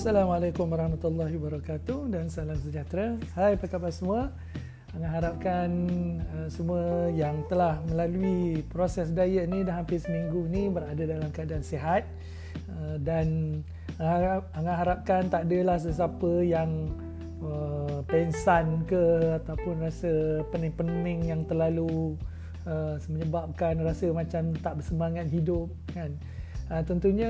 Assalamualaikum 0.00 0.64
warahmatullahi 0.72 1.36
wabarakatuh 1.36 2.08
dan 2.08 2.32
salam 2.32 2.56
sejahtera. 2.56 3.20
Hai 3.36 3.52
apa 3.52 3.68
khabar 3.68 3.92
semua? 3.92 4.32
Anga 4.96 5.12
harapkan 5.12 5.68
uh, 6.24 6.48
semua 6.48 7.12
yang 7.12 7.44
telah 7.52 7.84
melalui 7.84 8.64
proses 8.72 9.12
diet 9.12 9.44
ni 9.52 9.60
dah 9.60 9.76
hampir 9.76 10.00
seminggu 10.00 10.48
ni 10.48 10.72
berada 10.72 11.04
dalam 11.04 11.28
keadaan 11.28 11.60
sihat 11.60 12.08
uh, 12.72 12.96
dan 12.96 13.60
anga 14.56 14.72
harapkan 14.72 15.28
tak 15.28 15.44
adalah 15.44 15.76
sesiapa 15.76 16.48
yang 16.48 16.88
uh, 17.44 18.00
pensan 18.08 18.88
ke 18.88 19.36
ataupun 19.44 19.84
rasa 19.84 20.40
pening-pening 20.48 21.28
yang 21.28 21.44
terlalu 21.44 22.16
uh, 22.64 22.96
menyebabkan 23.04 23.76
rasa 23.84 24.08
macam 24.16 24.56
tak 24.64 24.80
bersemangat 24.80 25.28
hidup 25.28 25.68
kan. 25.92 26.16
Uh, 26.16 26.39
tentunya 26.86 27.26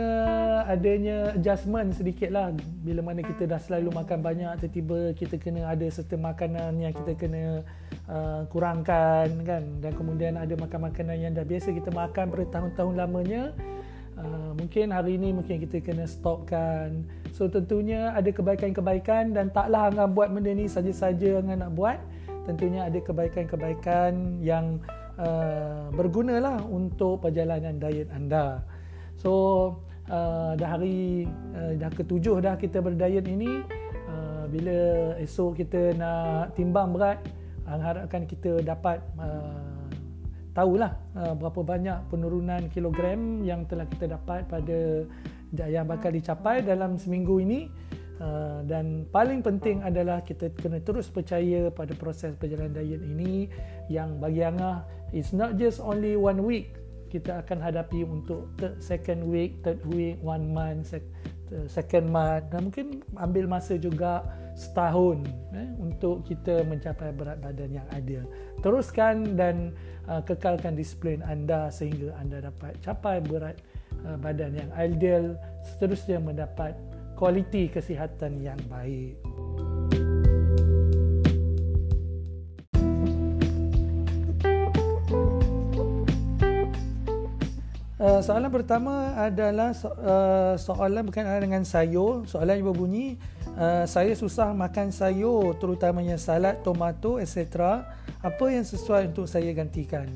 adanya 0.69 1.33
adjustment 1.33 1.97
sedikit 1.97 2.29
lah 2.29 2.53
bila 2.85 3.01
mana 3.01 3.25
kita 3.25 3.49
dah 3.49 3.57
selalu 3.57 3.89
makan 3.89 4.21
banyak 4.21 4.53
tiba-tiba 4.69 5.17
kita 5.17 5.41
kena 5.41 5.65
ada 5.65 5.89
serta 5.89 6.21
makanan 6.21 6.77
yang 6.77 6.93
kita 6.93 7.17
kena 7.17 7.65
uh, 8.05 8.45
kurangkan 8.53 9.33
kan? 9.49 9.65
Dan 9.81 9.93
kemudian 9.97 10.37
ada 10.37 10.53
makan 10.61 10.93
makanan 10.93 11.17
yang 11.17 11.33
dah 11.33 11.49
biasa 11.49 11.73
kita 11.73 11.89
makan 11.89 12.29
bertahun-tahun 12.29 12.95
lamanya 13.01 13.57
uh, 14.21 14.53
mungkin 14.61 14.93
hari 14.93 15.17
ini 15.17 15.33
mungkin 15.33 15.57
kita 15.65 15.81
kena 15.81 16.05
stopkan. 16.05 17.09
So 17.33 17.49
tentunya 17.49 18.13
ada 18.13 18.29
kebaikan-kebaikan 18.29 19.33
dan 19.33 19.49
taklah 19.57 19.89
angan 19.89 20.13
buat 20.13 20.29
benda 20.29 20.53
ni 20.53 20.69
saja-saja 20.69 21.41
angan 21.41 21.65
nak 21.65 21.73
buat. 21.73 21.97
Tentunya 22.45 22.85
ada 22.85 23.01
kebaikan-kebaikan 23.01 24.45
yang 24.45 24.85
uh, 25.17 25.89
bergunalah 25.97 26.61
untuk 26.69 27.25
perjalanan 27.25 27.81
diet 27.81 28.13
anda 28.13 28.65
So 29.21 29.33
uh, 30.09 30.57
dah 30.57 30.81
hari 30.81 31.29
uh, 31.53 31.77
dah 31.77 31.93
ketujuh 31.93 32.41
dah 32.41 32.57
kita 32.57 32.81
berdiet 32.81 33.29
ini 33.29 33.61
uh, 34.09 34.49
bila 34.49 35.13
esok 35.21 35.61
kita 35.61 35.93
nak 36.01 36.57
timbang 36.57 36.97
berat 36.97 37.21
harapkan 37.69 38.27
kita 38.27 38.65
dapat 38.67 38.99
uh, 39.21 39.87
tahulah 40.57 40.97
uh, 41.15 41.37
berapa 41.39 41.61
banyak 41.63 41.99
penurunan 42.11 42.67
kilogram 42.73 43.47
yang 43.47 43.63
telah 43.71 43.87
kita 43.87 44.11
dapat 44.19 44.49
pada 44.51 45.07
yang 45.55 45.87
bakal 45.87 46.11
dicapai 46.11 46.63
dalam 46.63 46.99
seminggu 46.99 47.39
ini. 47.43 47.71
Uh, 48.21 48.61
dan 48.69 49.09
paling 49.09 49.41
penting 49.41 49.81
adalah 49.81 50.21
kita 50.21 50.53
kena 50.61 50.77
terus 50.85 51.09
percaya 51.09 51.73
pada 51.73 51.97
proses 51.97 52.37
perjalanan 52.37 52.77
diet 52.77 53.01
ini 53.01 53.49
yang 53.89 54.21
bagi 54.21 54.45
Angah 54.45 54.85
it's 55.17 55.33
not 55.33 55.57
just 55.57 55.81
only 55.81 56.21
one 56.21 56.45
week 56.45 56.77
kita 57.11 57.43
akan 57.43 57.59
hadapi 57.59 58.07
untuk 58.07 58.49
third, 58.57 58.79
second 58.79 59.27
week, 59.27 59.59
third 59.67 59.83
week, 59.91 60.17
one 60.23 60.55
month, 60.55 60.95
sec, 60.95 61.05
second 61.67 62.07
month 62.07 62.47
dan 62.55 62.71
mungkin 62.71 62.87
ambil 63.19 63.51
masa 63.51 63.75
juga 63.75 64.23
setahun 64.55 65.27
eh, 65.57 65.71
untuk 65.83 66.23
kita 66.23 66.63
mencapai 66.63 67.11
berat 67.11 67.43
badan 67.43 67.83
yang 67.83 67.89
ideal. 67.91 68.23
Teruskan 68.63 69.35
dan 69.35 69.75
uh, 70.07 70.23
kekalkan 70.23 70.77
disiplin 70.77 71.25
anda 71.27 71.73
sehingga 71.73 72.15
anda 72.21 72.45
dapat 72.45 72.77
capai 72.85 73.25
berat 73.25 73.57
uh, 74.05 74.21
badan 74.21 74.55
yang 74.55 74.71
ideal 74.77 75.35
seterusnya 75.65 76.21
mendapat 76.21 76.77
kualiti 77.17 77.73
kesihatan 77.73 78.41
yang 78.45 78.61
baik. 78.69 79.17
Soalan 88.23 88.49
pertama 88.53 89.13
adalah 89.17 89.77
so, 89.77 89.93
uh, 89.93 90.57
soalan 90.57 91.05
berkenaan 91.09 91.41
dengan 91.45 91.63
sayur. 91.65 92.25
Soalan 92.25 92.61
yang 92.61 92.69
berbunyi, 92.73 93.21
uh, 93.57 93.85
saya 93.85 94.13
susah 94.17 94.53
makan 94.57 94.93
sayur 94.93 95.57
terutamanya 95.57 96.17
salad, 96.17 96.61
tomato, 96.65 97.21
etc. 97.21 97.83
Apa 98.21 98.45
yang 98.53 98.65
sesuai 98.65 99.13
untuk 99.13 99.29
saya 99.29 99.53
gantikan? 99.53 100.09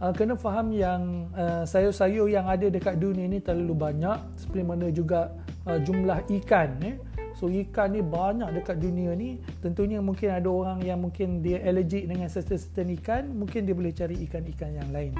Uh, 0.00 0.12
kena 0.16 0.36
faham 0.36 0.72
yang 0.72 1.28
uh, 1.36 1.64
sayur-sayur 1.68 2.32
yang 2.32 2.48
ada 2.48 2.72
dekat 2.72 2.96
dunia 2.96 3.28
ini 3.28 3.40
terlalu 3.40 3.76
banyak. 3.76 4.18
Seperti 4.36 4.64
mana 4.64 4.88
juga 4.88 5.32
uh, 5.68 5.76
jumlah 5.80 6.24
ikan. 6.40 6.76
Eh? 6.84 6.96
So 7.36 7.48
ikan 7.48 7.96
ni 7.96 8.00
banyak 8.04 8.52
dekat 8.58 8.80
dunia 8.80 9.12
ni. 9.12 9.40
Tentunya 9.60 10.00
mungkin 10.00 10.32
ada 10.32 10.48
orang 10.48 10.80
yang 10.84 11.00
mungkin 11.00 11.40
dia 11.44 11.60
allergic 11.64 12.04
dengan 12.08 12.28
certain 12.28 12.88
ikan. 13.00 13.28
Mungkin 13.32 13.68
dia 13.68 13.76
boleh 13.76 13.92
cari 13.92 14.16
ikan-ikan 14.28 14.76
yang 14.76 14.90
lain 14.92 15.16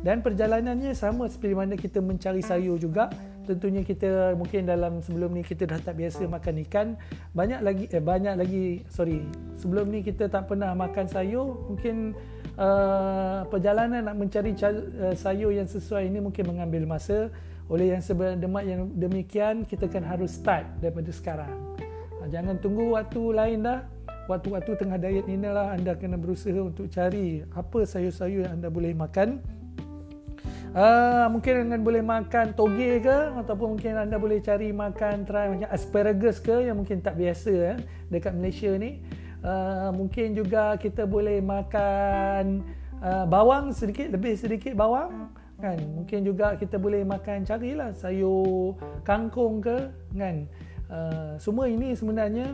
dan 0.00 0.24
perjalanannya 0.24 0.96
sama 0.96 1.28
seperti 1.28 1.52
mana 1.52 1.76
kita 1.76 2.00
mencari 2.00 2.40
sayur 2.40 2.80
juga. 2.80 3.12
Tentunya 3.44 3.84
kita 3.84 4.32
mungkin 4.38 4.64
dalam 4.64 5.04
sebelum 5.04 5.36
ni 5.36 5.44
kita 5.44 5.68
dah 5.68 5.76
tak 5.76 6.00
biasa 6.00 6.24
makan 6.24 6.54
ikan. 6.68 6.86
Banyak 7.36 7.60
lagi 7.60 7.84
eh, 7.92 8.00
banyak 8.00 8.34
lagi 8.40 8.64
sorry. 8.88 9.20
Sebelum 9.60 9.92
ni 9.92 10.00
kita 10.00 10.32
tak 10.32 10.48
pernah 10.48 10.72
makan 10.72 11.04
sayur 11.04 11.68
mungkin 11.68 12.16
uh, 12.56 13.44
perjalanan 13.52 14.08
nak 14.08 14.16
mencari 14.16 14.56
uh, 14.56 15.12
sayur 15.12 15.52
yang 15.52 15.68
sesuai 15.68 16.08
ini 16.08 16.24
mungkin 16.24 16.48
mengambil 16.48 16.88
masa. 16.88 17.28
Oleh 17.68 17.92
yang 17.94 18.02
sebenarnya 18.02 18.40
yang 18.66 18.88
demikian 18.96 19.68
kita 19.68 19.84
kan 19.86 20.02
harus 20.02 20.32
start 20.32 20.64
daripada 20.80 21.12
sekarang. 21.12 21.52
Uh, 22.24 22.28
jangan 22.32 22.56
tunggu 22.56 22.96
waktu 22.96 23.20
lain 23.36 23.68
dah. 23.68 23.84
Waktu-waktu 24.30 24.78
tengah 24.78 24.94
diet 24.94 25.26
inilah 25.26 25.74
anda 25.74 25.98
kena 25.98 26.14
berusaha 26.14 26.62
untuk 26.62 26.86
cari 26.86 27.42
apa 27.50 27.82
sayur-sayur 27.82 28.46
yang 28.46 28.62
anda 28.62 28.70
boleh 28.70 28.94
makan 28.94 29.42
Uh, 30.70 31.26
mungkin 31.34 31.66
anda 31.66 31.82
boleh 31.82 31.98
makan 31.98 32.54
toge 32.54 33.02
ke 33.02 33.18
ataupun 33.42 33.74
mungkin 33.74 33.98
anda 33.98 34.14
boleh 34.22 34.38
cari 34.38 34.70
makan 34.70 35.26
try 35.26 35.50
macam 35.50 35.66
asparagus 35.66 36.38
ke 36.38 36.70
yang 36.70 36.78
mungkin 36.78 37.02
tak 37.02 37.18
biasa 37.18 37.74
eh, 37.74 37.78
dekat 38.06 38.38
Malaysia 38.38 38.70
ni. 38.78 39.02
Uh, 39.42 39.90
mungkin 39.90 40.30
juga 40.30 40.78
kita 40.78 41.10
boleh 41.10 41.42
makan 41.42 42.62
uh, 43.02 43.26
bawang 43.26 43.74
sedikit 43.74 44.14
lebih 44.14 44.38
sedikit 44.38 44.78
bawang 44.78 45.34
kan. 45.58 45.74
Mungkin 45.74 46.22
juga 46.22 46.54
kita 46.54 46.78
boleh 46.78 47.02
makan 47.02 47.42
carilah 47.42 47.90
sayur 47.90 48.78
kangkung 49.02 49.58
ke 49.58 49.90
kan. 50.14 50.46
Uh, 50.86 51.34
semua 51.42 51.66
ini 51.66 51.98
sebenarnya 51.98 52.46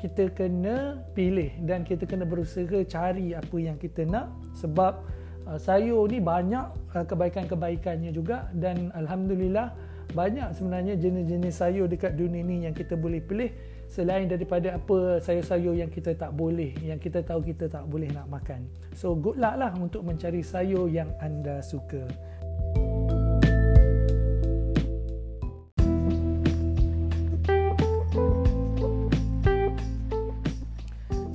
kita 0.00 0.32
kena 0.32 1.04
pilih 1.12 1.52
dan 1.68 1.84
kita 1.84 2.08
kena 2.08 2.24
berusaha 2.24 2.80
cari 2.88 3.36
apa 3.36 3.56
yang 3.60 3.76
kita 3.76 4.08
nak 4.08 4.32
sebab 4.56 5.04
Uh, 5.48 5.56
sayur 5.56 6.04
ni 6.12 6.20
banyak 6.20 6.60
uh, 6.92 7.04
kebaikan-kebaikannya 7.08 8.12
juga 8.12 8.52
dan 8.52 8.92
alhamdulillah 8.92 9.72
banyak 10.12 10.52
sebenarnya 10.52 11.00
jenis-jenis 11.00 11.56
sayur 11.56 11.88
dekat 11.88 12.20
dunia 12.20 12.44
ni 12.44 12.68
yang 12.68 12.76
kita 12.76 13.00
boleh 13.00 13.24
pilih 13.24 13.48
selain 13.88 14.28
daripada 14.28 14.76
apa 14.76 15.24
sayur-sayur 15.24 15.72
yang 15.72 15.88
kita 15.88 16.12
tak 16.12 16.36
boleh 16.36 16.76
yang 16.84 17.00
kita 17.00 17.24
tahu 17.24 17.40
kita 17.40 17.64
tak 17.72 17.88
boleh 17.88 18.12
nak 18.12 18.28
makan. 18.28 18.68
So 18.92 19.16
good 19.16 19.40
luck 19.40 19.56
lah 19.56 19.72
untuk 19.80 20.04
mencari 20.04 20.44
sayur 20.44 20.84
yang 20.92 21.08
anda 21.24 21.64
suka. 21.64 22.04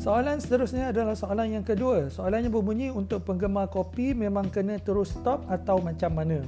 Soalan 0.04 0.36
seterusnya 0.36 0.92
adalah 0.92 1.16
soalan 1.16 1.48
yang 1.48 1.64
kedua. 1.64 2.12
Soalannya 2.12 2.52
berbunyi 2.52 2.92
untuk 2.92 3.24
penggemar 3.24 3.72
kopi 3.72 4.12
memang 4.12 4.52
kena 4.52 4.76
terus 4.76 5.16
stop 5.16 5.48
atau 5.48 5.80
macam 5.80 6.12
mana? 6.12 6.44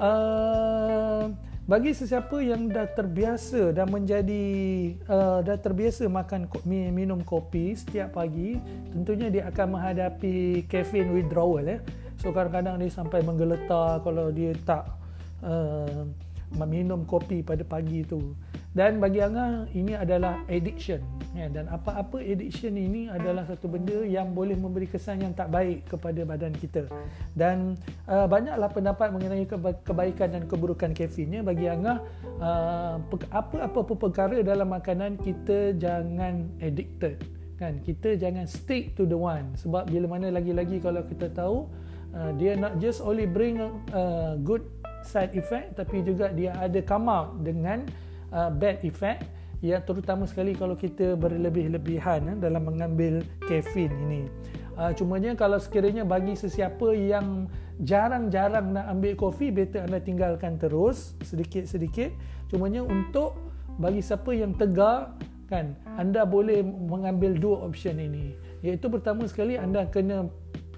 Uh, 0.00 1.28
bagi 1.68 1.92
sesiapa 1.92 2.40
yang 2.40 2.72
dah 2.72 2.88
terbiasa 2.88 3.76
dan 3.76 3.84
menjadi 3.92 4.44
uh, 5.12 5.44
dah 5.44 5.60
terbiasa 5.60 6.08
makan 6.08 6.48
minum 6.64 7.20
kopi 7.20 7.76
setiap 7.76 8.16
pagi, 8.16 8.56
tentunya 8.96 9.28
dia 9.28 9.42
akan 9.52 9.76
menghadapi 9.76 10.64
caffeine 10.64 11.12
withdrawal 11.12 11.60
ya. 11.60 11.84
So 12.16 12.32
kadang-kadang 12.32 12.80
dia 12.80 12.88
sampai 12.88 13.20
menggeletar 13.20 14.00
kalau 14.00 14.32
dia 14.32 14.56
tak 14.64 14.88
uh, 15.44 16.08
minum 16.64 17.04
kopi 17.04 17.44
pada 17.44 17.60
pagi 17.60 18.08
itu. 18.08 18.32
Dan 18.70 19.02
bagi 19.02 19.18
Angah 19.18 19.66
ini 19.74 19.98
adalah 19.98 20.46
addiction 20.46 21.02
ya, 21.34 21.50
dan 21.50 21.66
apa-apa 21.66 22.22
addiction 22.22 22.78
ini 22.78 23.10
adalah 23.10 23.42
satu 23.42 23.66
benda 23.66 24.06
yang 24.06 24.30
boleh 24.30 24.54
memberi 24.54 24.86
kesan 24.86 25.26
yang 25.26 25.34
tak 25.34 25.50
baik 25.50 25.90
kepada 25.90 26.22
badan 26.22 26.54
kita. 26.54 26.86
Dan 27.34 27.74
uh, 28.06 28.30
banyaklah 28.30 28.70
pendapat 28.70 29.10
mengenai 29.10 29.42
kebaikan 29.82 30.38
dan 30.38 30.46
keburukan 30.46 30.94
kafeinnya 30.94 31.42
bagi 31.42 31.66
Angah 31.66 31.98
uh, 32.38 33.02
apa-apa 33.34 33.94
perkara 33.98 34.38
dalam 34.46 34.70
makanan 34.70 35.18
kita 35.18 35.74
jangan 35.74 36.46
addicted 36.62 37.18
kan. 37.58 37.82
Kita 37.82 38.14
jangan 38.14 38.46
stick 38.46 38.94
to 38.94 39.02
the 39.02 39.18
one. 39.18 39.50
Sebab 39.58 39.90
bila 39.90 40.14
mana 40.14 40.30
lagi-lagi 40.30 40.78
kalau 40.78 41.02
kita 41.10 41.26
tahu 41.34 41.66
uh, 42.14 42.30
dia 42.38 42.54
not 42.54 42.78
just 42.78 43.02
only 43.02 43.26
bring 43.26 43.58
uh, 43.90 44.38
good 44.46 44.62
side 45.00 45.32
effect 45.32 45.80
tapi 45.80 46.04
juga 46.04 46.28
dia 46.28 46.52
ada 46.60 46.78
come 46.84 47.08
out 47.08 47.40
dengan 47.40 47.88
uh, 48.32 48.50
bad 48.50 48.82
effect 48.82 49.26
ya 49.60 49.78
terutama 49.84 50.24
sekali 50.24 50.56
kalau 50.56 50.74
kita 50.74 51.14
berlebih-lebihan 51.14 52.34
uh, 52.34 52.38
dalam 52.40 52.66
mengambil 52.66 53.22
kafein 53.44 53.92
ini. 54.08 54.26
Uh, 54.80 54.94
cumanya 54.96 55.36
kalau 55.36 55.60
sekiranya 55.60 56.08
bagi 56.08 56.32
sesiapa 56.32 56.96
yang 56.96 57.50
jarang-jarang 57.84 58.72
nak 58.72 58.88
ambil 58.88 59.12
kopi 59.18 59.52
better 59.52 59.84
anda 59.84 60.00
tinggalkan 60.00 60.56
terus 60.56 61.12
sedikit-sedikit. 61.20 62.12
Cumanya 62.48 62.82
untuk 62.82 63.36
bagi 63.76 64.00
siapa 64.00 64.32
yang 64.32 64.56
tegar 64.56 65.14
kan 65.50 65.74
anda 65.98 66.22
boleh 66.22 66.62
mengambil 66.62 67.34
dua 67.34 67.66
option 67.66 67.98
ini 67.98 68.38
iaitu 68.62 68.86
pertama 68.86 69.26
sekali 69.26 69.58
anda 69.58 69.82
kena 69.90 70.30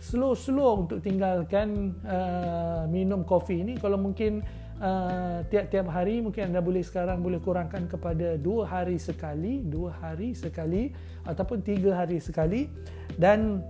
slow-slow 0.02 0.88
untuk 0.88 0.98
tinggalkan 1.04 1.94
uh, 2.08 2.88
minum 2.90 3.22
kopi 3.22 3.62
ini 3.62 3.78
kalau 3.78 4.00
mungkin 4.00 4.42
uh, 4.82 5.38
tiap-tiap 5.46 5.86
hari 5.88 6.18
mungkin 6.18 6.50
anda 6.50 6.58
boleh 6.58 6.82
sekarang 6.82 7.22
boleh 7.22 7.38
kurangkan 7.38 7.86
kepada 7.86 8.34
dua 8.34 8.66
hari 8.66 8.98
sekali 8.98 9.62
dua 9.62 9.94
hari 10.02 10.34
sekali 10.34 10.90
ataupun 11.22 11.62
tiga 11.62 11.94
hari 11.94 12.18
sekali. 12.18 12.66
Dan 13.14 13.62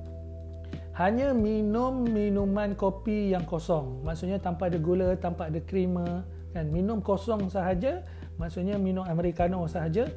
hanya 0.96 1.32
minum 1.32 2.04
minuman 2.04 2.76
kopi 2.76 3.32
yang 3.32 3.48
kosong. 3.48 4.04
Maksudnya 4.04 4.36
tanpa 4.40 4.68
ada 4.68 4.76
gula 4.76 5.16
tanpa 5.16 5.48
ada 5.48 5.60
krema 5.60 6.24
kan? 6.52 6.68
Minum 6.68 7.00
kosong 7.00 7.48
sahaja 7.48 8.04
maksudnya 8.36 8.76
minum 8.76 9.04
americano 9.08 9.64
sahaja 9.64 10.08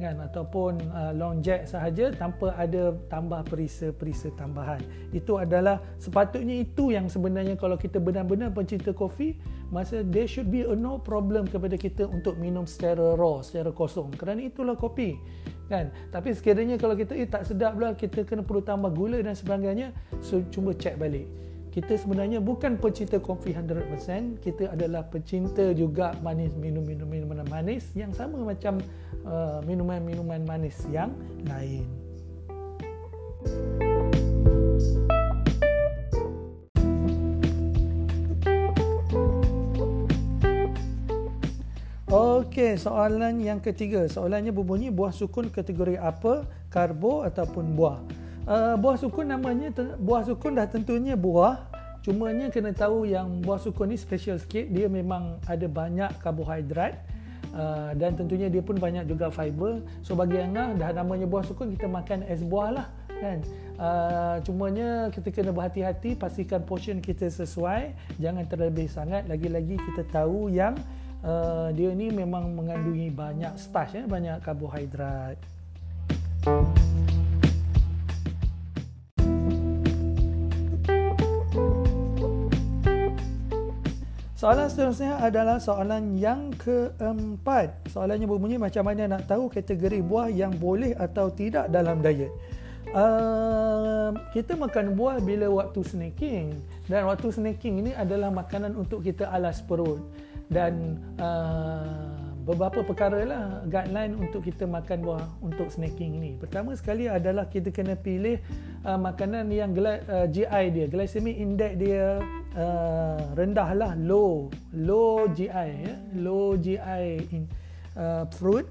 kan? 0.00 0.16
Ataupun 0.24 0.80
uh, 0.88 1.12
long 1.12 1.44
jack 1.44 1.68
sahaja 1.68 2.08
tanpa 2.16 2.56
ada 2.56 2.96
tambah 3.12 3.44
perisa-perisa 3.44 4.32
tambahan. 4.32 4.80
Itu 5.12 5.36
adalah 5.36 5.84
sepatutnya 6.00 6.64
itu 6.64 6.96
yang 6.96 7.12
sebenarnya 7.12 7.60
kalau 7.60 7.76
kita 7.76 8.00
benar-benar 8.00 8.56
pencinta 8.56 8.96
kopi 8.96 9.36
masa 9.72 10.04
there 10.04 10.28
should 10.28 10.52
be 10.52 10.68
a 10.68 10.76
no 10.76 11.00
problem 11.00 11.48
kepada 11.48 11.80
kita 11.80 12.04
untuk 12.04 12.36
minum 12.36 12.68
secara 12.68 13.16
raw 13.16 13.40
secara 13.40 13.72
kosong. 13.72 14.12
Kerana 14.14 14.44
itulah 14.44 14.76
kopi 14.76 15.16
kan? 15.66 15.88
Tapi 16.12 16.36
sekiranya 16.36 16.76
kalau 16.76 16.92
kita 16.92 17.16
eh 17.16 17.24
tak 17.24 17.48
sedap 17.48 17.80
lah 17.80 17.96
kita 17.96 18.28
kena 18.28 18.44
perlu 18.44 18.60
tambah 18.60 18.92
gula 18.92 19.24
dan 19.24 19.32
sebagainya 19.32 19.96
so 20.20 20.44
cuba 20.52 20.76
check 20.76 21.00
balik. 21.00 21.24
Kita 21.72 21.96
sebenarnya 21.96 22.44
bukan 22.44 22.76
pencinta 22.76 23.16
kopi 23.16 23.56
100% 23.56 24.44
kita 24.44 24.76
adalah 24.76 25.08
pencinta 25.08 25.72
juga 25.72 26.12
manis 26.20 26.52
minum-minum 26.52 27.08
minuman 27.08 27.48
manis 27.48 27.88
yang 27.96 28.12
sama 28.12 28.44
macam 28.44 28.76
uh, 29.24 29.64
minuman-minuman 29.64 30.44
manis 30.44 30.76
yang 30.92 31.16
lain 31.48 31.88
Okey, 42.52 42.76
soalan 42.76 43.40
yang 43.40 43.64
ketiga. 43.64 44.04
Soalannya 44.12 44.52
berbunyi 44.52 44.92
buah 44.92 45.08
sukun 45.08 45.48
kategori 45.48 45.96
apa? 45.96 46.44
Karbo 46.68 47.24
ataupun 47.24 47.72
buah? 47.72 48.22
uh, 48.46 48.74
buah 48.78 48.96
sukun 48.98 49.26
namanya 49.28 49.70
buah 49.98 50.26
sukun 50.26 50.58
dah 50.58 50.66
tentunya 50.66 51.14
buah 51.14 51.68
cumanya 52.02 52.50
kena 52.50 52.74
tahu 52.74 53.06
yang 53.06 53.42
buah 53.42 53.62
sukun 53.62 53.94
ni 53.94 53.96
special 53.98 54.38
sikit 54.38 54.66
dia 54.70 54.90
memang 54.90 55.38
ada 55.46 55.66
banyak 55.70 56.10
karbohidrat 56.18 56.98
uh, 57.54 57.94
dan 57.94 58.18
tentunya 58.18 58.50
dia 58.50 58.62
pun 58.62 58.74
banyak 58.74 59.06
juga 59.06 59.30
fiber 59.30 59.82
so 60.02 60.18
bagi 60.18 60.42
Angah 60.42 60.74
dah 60.74 60.90
namanya 60.90 61.30
buah 61.30 61.46
sukun 61.46 61.70
kita 61.78 61.86
makan 61.86 62.26
es 62.26 62.42
buah 62.42 62.70
lah 62.74 62.86
kan 63.22 63.38
uh, 63.78 64.36
cumanya 64.42 65.14
kita 65.14 65.30
kena 65.30 65.54
berhati-hati 65.54 66.18
pastikan 66.18 66.66
portion 66.66 66.98
kita 66.98 67.30
sesuai 67.30 67.94
jangan 68.18 68.42
terlebih 68.50 68.90
sangat 68.90 69.30
lagi-lagi 69.30 69.78
kita 69.78 70.02
tahu 70.10 70.50
yang 70.50 70.74
uh, 71.22 71.68
dia 71.74 71.90
ni 71.94 72.10
memang 72.10 72.52
mengandungi 72.52 73.08
banyak 73.10 73.54
starch 73.56 73.98
ya 73.98 74.04
banyak 74.06 74.36
karbohidrat 74.42 75.38
Soalan 84.42 84.66
seterusnya 84.66 85.22
adalah 85.22 85.62
soalan 85.62 86.18
yang 86.18 86.50
keempat. 86.58 87.94
Soalannya 87.94 88.26
berbunyi 88.26 88.58
macam 88.58 88.90
mana 88.90 89.06
nak 89.06 89.30
tahu 89.30 89.46
kategori 89.46 90.02
buah 90.02 90.34
yang 90.34 90.50
boleh 90.58 90.98
atau 90.98 91.30
tidak 91.30 91.70
dalam 91.70 92.02
diet. 92.02 92.34
Uh, 92.90 94.10
kita 94.34 94.58
makan 94.58 94.98
buah 94.98 95.22
bila 95.22 95.46
waktu 95.46 95.86
snacking 95.86 96.58
dan 96.90 97.06
waktu 97.06 97.30
snacking 97.30 97.86
ini 97.86 97.94
adalah 97.94 98.34
makanan 98.34 98.74
untuk 98.74 99.06
kita 99.06 99.30
alas 99.30 99.62
perut 99.62 100.02
dan 100.52 101.00
uh, 101.18 102.12
beberapa 102.42 102.82
perkara 102.82 103.22
lah 103.22 103.44
guideline 103.70 104.18
untuk 104.18 104.42
kita 104.42 104.66
makan 104.66 104.98
buah 105.02 105.24
untuk 105.40 105.70
snacking 105.70 106.18
ni. 106.18 106.30
Pertama 106.38 106.74
sekali 106.74 107.06
adalah 107.06 107.46
kita 107.46 107.70
kena 107.70 107.94
pilih 107.94 108.42
uh, 108.82 108.98
makanan 108.98 109.46
yang 109.50 109.72
uh, 109.78 110.26
GI 110.26 110.64
dia, 110.74 110.86
glycemic 110.90 111.38
index 111.38 111.72
dia 111.78 112.18
uh, 112.58 113.18
rendah 113.38 113.70
lah, 113.74 113.92
low, 113.94 114.50
low 114.74 115.30
GI, 115.30 115.68
ya? 115.86 115.94
low 116.18 116.58
GI 116.58 117.04
in 117.30 117.46
uh, 117.94 118.26
fruit. 118.34 118.66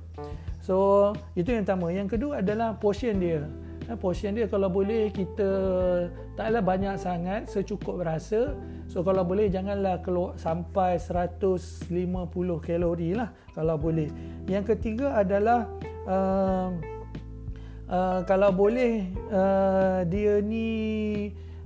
So 0.62 1.12
itu 1.34 1.56
yang 1.56 1.66
pertama. 1.66 1.90
Yang 1.90 2.20
kedua 2.20 2.44
adalah 2.44 2.76
portion 2.78 3.18
dia. 3.18 3.48
Uh, 3.92 4.00
portion 4.00 4.32
dia 4.32 4.48
kalau 4.48 4.72
boleh 4.72 5.12
kita 5.12 5.52
taklah 6.40 6.64
banyak 6.64 6.96
sangat, 6.96 7.52
secukup 7.52 8.00
rasa. 8.00 8.56
So 8.88 9.04
kalau 9.04 9.28
boleh 9.28 9.52
janganlah 9.52 10.00
keluar 10.00 10.40
sampai 10.40 10.96
150 10.96 11.92
kalori 12.64 13.12
lah 13.12 13.36
kalau 13.52 13.76
boleh. 13.76 14.08
Yang 14.48 14.76
ketiga 14.76 15.20
adalah 15.20 15.68
uh, 16.08 16.72
uh, 17.92 18.20
kalau 18.24 18.56
boleh 18.56 19.12
uh, 19.28 20.08
dia 20.08 20.40
ni 20.40 20.72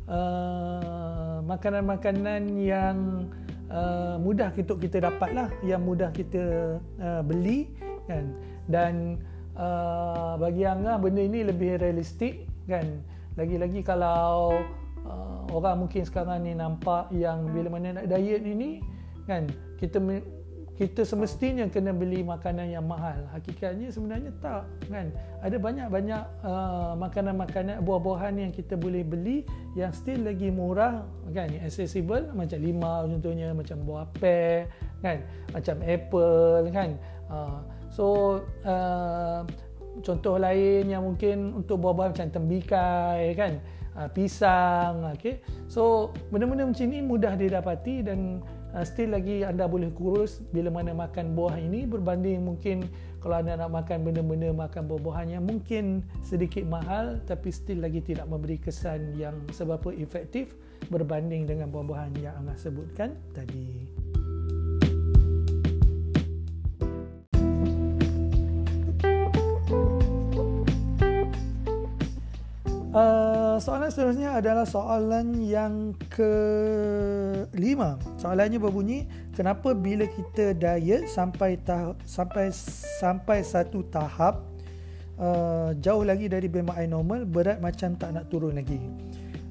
uh, 0.09 1.45
makanan-makanan 1.45 2.57
yang 2.57 3.29
uh, 3.69 4.17
mudah 4.17 4.49
kita 4.49 4.73
kita 4.81 4.97
dapat 5.13 5.29
lah, 5.29 5.49
yang 5.61 5.85
mudah 5.85 6.09
kita 6.09 6.77
uh, 6.97 7.21
beli 7.21 7.69
kan. 8.09 8.33
Dan 8.65 9.21
uh, 9.57 10.35
bagi 10.39 10.63
Angah 10.67 10.99
benda 10.99 11.23
ini 11.23 11.47
lebih 11.47 11.79
realistik 11.79 12.47
kan. 12.69 13.03
Lagi-lagi 13.35 13.83
kalau 13.83 14.63
uh, 15.03 15.41
orang 15.51 15.87
mungkin 15.87 16.07
sekarang 16.07 16.47
ni 16.47 16.55
nampak 16.55 17.11
yang 17.11 17.51
bila 17.51 17.67
mana 17.71 17.99
nak 17.99 18.07
diet 18.07 18.43
ini 18.43 18.79
kan? 19.27 19.47
Kita 19.75 19.99
kita 20.75 21.07
semestinya 21.07 21.63
kena 21.71 21.95
beli 21.95 22.19
makanan 22.19 22.67
yang 22.67 22.83
mahal. 22.83 23.23
Hakikatnya 23.31 23.95
sebenarnya 23.95 24.35
tak 24.43 24.67
kan? 24.91 25.07
Ada 25.39 25.55
banyak-banyak 25.55 26.23
uh, 26.43 26.99
makanan-makanan 26.99 27.79
buah-buahan 27.79 28.35
yang 28.43 28.51
kita 28.51 28.75
boleh 28.75 29.07
beli 29.07 29.47
yang 29.79 29.95
still 29.95 30.27
lagi 30.27 30.51
murah 30.51 31.07
kan? 31.31 31.47
Accessible 31.63 32.27
macam 32.35 32.59
lima 32.59 33.07
contohnya 33.07 33.55
macam 33.55 33.87
buah 33.87 34.05
pear 34.19 34.67
kan? 34.99 35.23
Macam 35.55 35.79
apple 35.79 36.67
kan? 36.75 36.89
Uh, 37.31 37.59
so 37.95 38.43
uh, 38.67 39.47
contoh 40.03 40.35
lain 40.35 40.91
yang 40.91 41.07
mungkin 41.07 41.55
untuk 41.55 41.79
buah-buahan 41.79 42.11
macam 42.11 42.27
tembikai 42.27 43.31
kan 43.39 43.63
uh, 43.95 44.11
pisang 44.11 45.07
okey 45.15 45.39
so 45.71 46.11
benda-benda 46.27 46.67
macam 46.67 46.91
ni 46.91 46.99
mudah 46.99 47.39
didapati 47.39 48.03
dan 48.03 48.43
uh, 48.75 48.83
still 48.83 49.15
lagi 49.15 49.47
anda 49.47 49.63
boleh 49.63 49.87
kurus 49.95 50.43
bila 50.51 50.67
mana 50.67 50.91
makan 50.91 51.31
buah 51.31 51.55
ini 51.55 51.87
berbanding 51.87 52.43
mungkin 52.43 52.83
kalau 53.23 53.41
anda 53.41 53.57
nak 53.57 53.71
makan 53.71 54.05
benda-benda 54.05 54.51
makan 54.51 54.85
buah-buahan 54.85 55.39
yang 55.39 55.47
mungkin 55.47 56.03
sedikit 56.21 56.67
mahal 56.67 57.23
tapi 57.23 57.49
still 57.49 57.81
lagi 57.81 58.03
tidak 58.03 58.27
memberi 58.27 58.59
kesan 58.59 59.15
yang 59.15 59.33
seberapa 59.49 59.95
efektif 59.95 60.53
berbanding 60.93 61.49
dengan 61.49 61.71
buah-buahan 61.73 62.13
yang 62.21 62.37
anda 62.37 62.53
sebutkan 62.53 63.17
tadi. 63.33 64.04
Uh, 72.95 73.59
soalan 73.59 73.91
seterusnya 73.91 74.39
adalah 74.39 74.63
soalan 74.63 75.43
yang 75.43 75.91
kelima. 76.07 77.99
Soalannya 78.15 78.55
berbunyi, 78.55 79.03
kenapa 79.35 79.75
bila 79.75 80.07
kita 80.07 80.55
diet 80.55 81.11
sampai 81.11 81.59
tahap 81.59 81.99
sampai 82.07 82.55
sampai 83.03 83.43
satu 83.43 83.83
tahap 83.91 84.47
uh, 85.19 85.75
jauh 85.83 86.07
lagi 86.07 86.31
dari 86.31 86.47
BMI 86.47 86.87
normal, 86.87 87.27
berat 87.27 87.59
macam 87.59 87.99
tak 87.99 88.15
nak 88.15 88.31
turun 88.31 88.55
lagi. 88.55 88.79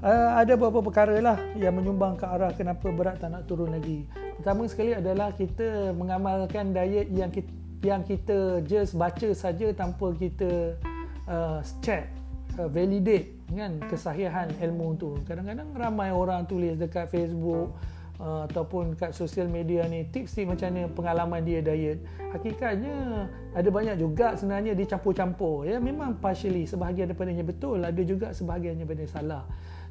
Uh, 0.01 0.41
ada 0.41 0.57
beberapa 0.57 0.81
perkara 0.81 1.21
lah 1.21 1.37
yang 1.61 1.77
menyumbang 1.77 2.17
ke 2.17 2.25
arah 2.25 2.49
kenapa 2.57 2.89
berat 2.97 3.21
tak 3.21 3.29
nak 3.29 3.45
turun 3.45 3.77
lagi. 3.77 4.09
Pertama 4.41 4.65
sekali 4.73 4.97
adalah 4.97 5.37
kita 5.37 5.93
mengamalkan 5.93 6.73
diet 6.73 7.13
yang 7.13 7.29
kita, 7.29 7.53
yang 7.85 8.01
kita 8.09 8.65
just 8.65 8.97
baca 8.97 9.37
saja 9.37 9.69
tanpa 9.77 10.17
kita 10.17 10.81
uh, 11.29 11.61
check 11.85 12.24
uh, 12.59 12.71
validate 12.71 13.35
kan 13.55 13.79
kesahihan 13.87 14.49
ilmu 14.59 14.99
tu. 14.99 15.11
Kadang-kadang 15.27 15.71
ramai 15.75 16.11
orang 16.11 16.47
tulis 16.49 16.75
dekat 16.79 17.11
Facebook 17.11 17.75
uh, 18.19 18.47
ataupun 18.51 18.95
kat 18.99 19.15
sosial 19.15 19.47
media 19.51 19.87
ni 19.87 20.07
tips 20.11 20.39
ni 20.39 20.49
macam 20.49 20.71
mana 20.71 20.91
pengalaman 20.91 21.41
dia 21.43 21.61
diet. 21.63 22.03
Hakikatnya 22.35 23.29
ada 23.55 23.69
banyak 23.71 23.97
juga 23.99 24.35
sebenarnya 24.35 24.75
dicampur-campur 24.75 25.67
ya. 25.67 25.79
Memang 25.79 26.19
partially 26.19 26.67
sebahagian 26.67 27.11
daripadanya 27.11 27.45
betul 27.47 27.79
ada 27.83 28.03
juga 28.03 28.35
sebahagiannya 28.35 28.85
benda 28.87 29.07
salah. 29.07 29.43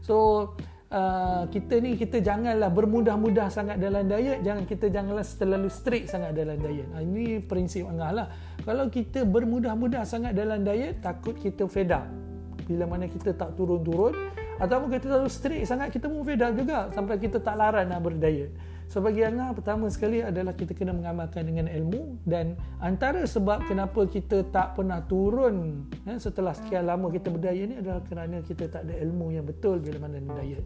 So 0.04 0.52
uh, 0.92 1.48
kita 1.48 1.80
ni 1.80 1.96
kita 1.96 2.20
janganlah 2.20 2.68
bermudah-mudah 2.68 3.48
sangat 3.48 3.80
dalam 3.80 4.04
diet 4.12 4.44
jangan 4.44 4.68
kita 4.68 4.92
janganlah 4.92 5.24
terlalu 5.24 5.70
strict 5.72 6.12
sangat 6.12 6.36
dalam 6.36 6.60
diet. 6.60 6.88
Uh, 6.92 7.00
ini 7.00 7.40
prinsip 7.40 7.88
angah 7.88 8.12
lah. 8.12 8.28
Kalau 8.64 8.88
kita 8.92 9.24
bermudah-mudah 9.24 10.04
sangat 10.04 10.36
dalam 10.36 10.68
diet 10.68 11.00
takut 11.00 11.36
kita 11.36 11.64
fed 11.68 11.92
up 11.96 12.08
bila 12.66 12.88
mana 12.88 13.06
kita 13.10 13.36
tak 13.36 13.56
turun-turun 13.60 14.16
ataupun 14.62 14.88
kita 14.94 15.10
terlalu 15.10 15.32
strict 15.32 15.66
sangat 15.68 15.90
kita 15.92 16.06
pun 16.08 16.22
fed 16.24 16.44
juga 16.56 16.88
sampai 16.94 17.16
kita 17.18 17.38
tak 17.42 17.56
laran 17.58 17.90
nak 17.90 18.02
berdiet 18.02 18.54
So 18.94 19.02
bagi 19.02 19.26
Angah 19.26 19.58
pertama 19.58 19.90
sekali 19.90 20.22
adalah 20.22 20.54
kita 20.54 20.78
kena 20.78 20.94
mengamalkan 20.94 21.50
dengan 21.50 21.66
ilmu 21.66 22.22
dan 22.30 22.54
antara 22.78 23.26
sebab 23.26 23.66
kenapa 23.66 24.06
kita 24.06 24.46
tak 24.54 24.78
pernah 24.78 25.02
turun 25.10 25.90
ya, 26.06 26.22
setelah 26.22 26.54
sekian 26.54 26.86
lama 26.86 27.10
kita 27.10 27.34
berdaya 27.34 27.66
ni 27.66 27.82
adalah 27.82 28.06
kerana 28.06 28.46
kita 28.46 28.70
tak 28.70 28.86
ada 28.86 28.94
ilmu 29.02 29.34
yang 29.34 29.50
betul 29.50 29.82
bila 29.82 30.06
mana 30.06 30.22
diet. 30.22 30.62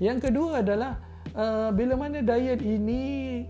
Yang 0.00 0.32
kedua 0.32 0.64
adalah 0.64 1.04
uh, 1.36 1.68
bila 1.74 2.00
mana 2.00 2.24
diet 2.24 2.64
ini 2.64 3.02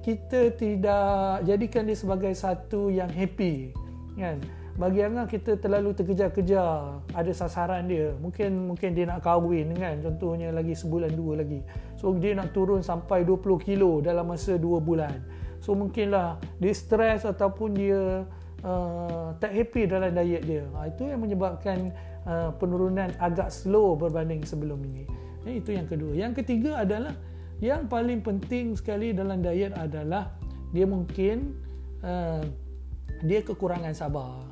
kita 0.02 0.58
tidak 0.58 1.46
jadikan 1.46 1.86
dia 1.86 1.94
sebagai 1.94 2.34
satu 2.34 2.90
yang 2.90 3.14
happy 3.14 3.70
kan 4.18 4.42
bagi 4.80 5.04
Angah 5.04 5.28
kita 5.28 5.60
terlalu 5.60 5.92
terkejar-kejar. 5.92 7.04
Ada 7.12 7.32
sasaran 7.36 7.84
dia. 7.84 8.16
Mungkin 8.16 8.72
mungkin 8.72 8.96
dia 8.96 9.04
nak 9.04 9.20
kahwin 9.20 9.76
kan? 9.76 10.00
Contohnya 10.00 10.48
lagi 10.48 10.72
sebulan 10.72 11.12
dua 11.12 11.44
lagi. 11.44 11.60
So 12.00 12.16
dia 12.16 12.32
nak 12.32 12.56
turun 12.56 12.80
sampai 12.80 13.28
20 13.28 13.44
kilo 13.60 14.00
dalam 14.00 14.32
masa 14.32 14.56
dua 14.56 14.80
bulan. 14.80 15.20
So 15.60 15.76
mungkinlah 15.76 16.40
dia 16.56 16.72
stres 16.72 17.28
ataupun 17.28 17.76
dia 17.76 18.24
uh, 18.64 19.36
tak 19.36 19.52
happy 19.52 19.84
dalam 19.84 20.16
diet 20.16 20.48
dia. 20.48 20.64
Ha, 20.72 20.88
itu 20.88 21.12
yang 21.12 21.20
menyebabkan 21.20 21.92
uh, 22.24 22.48
penurunan 22.56 23.12
agak 23.20 23.52
slow 23.52 24.00
berbanding 24.00 24.48
sebelum 24.48 24.80
ini. 24.80 25.04
Eh, 25.44 25.60
itu 25.60 25.76
yang 25.76 25.84
kedua. 25.84 26.16
Yang 26.16 26.40
ketiga 26.40 26.80
adalah 26.80 27.12
yang 27.60 27.84
paling 27.84 28.24
penting 28.24 28.72
sekali 28.72 29.12
dalam 29.12 29.44
diet 29.44 29.76
adalah 29.76 30.32
dia 30.72 30.88
mungkin 30.88 31.52
uh, 32.00 32.40
dia 33.20 33.44
kekurangan 33.44 33.92
sabar 33.92 34.49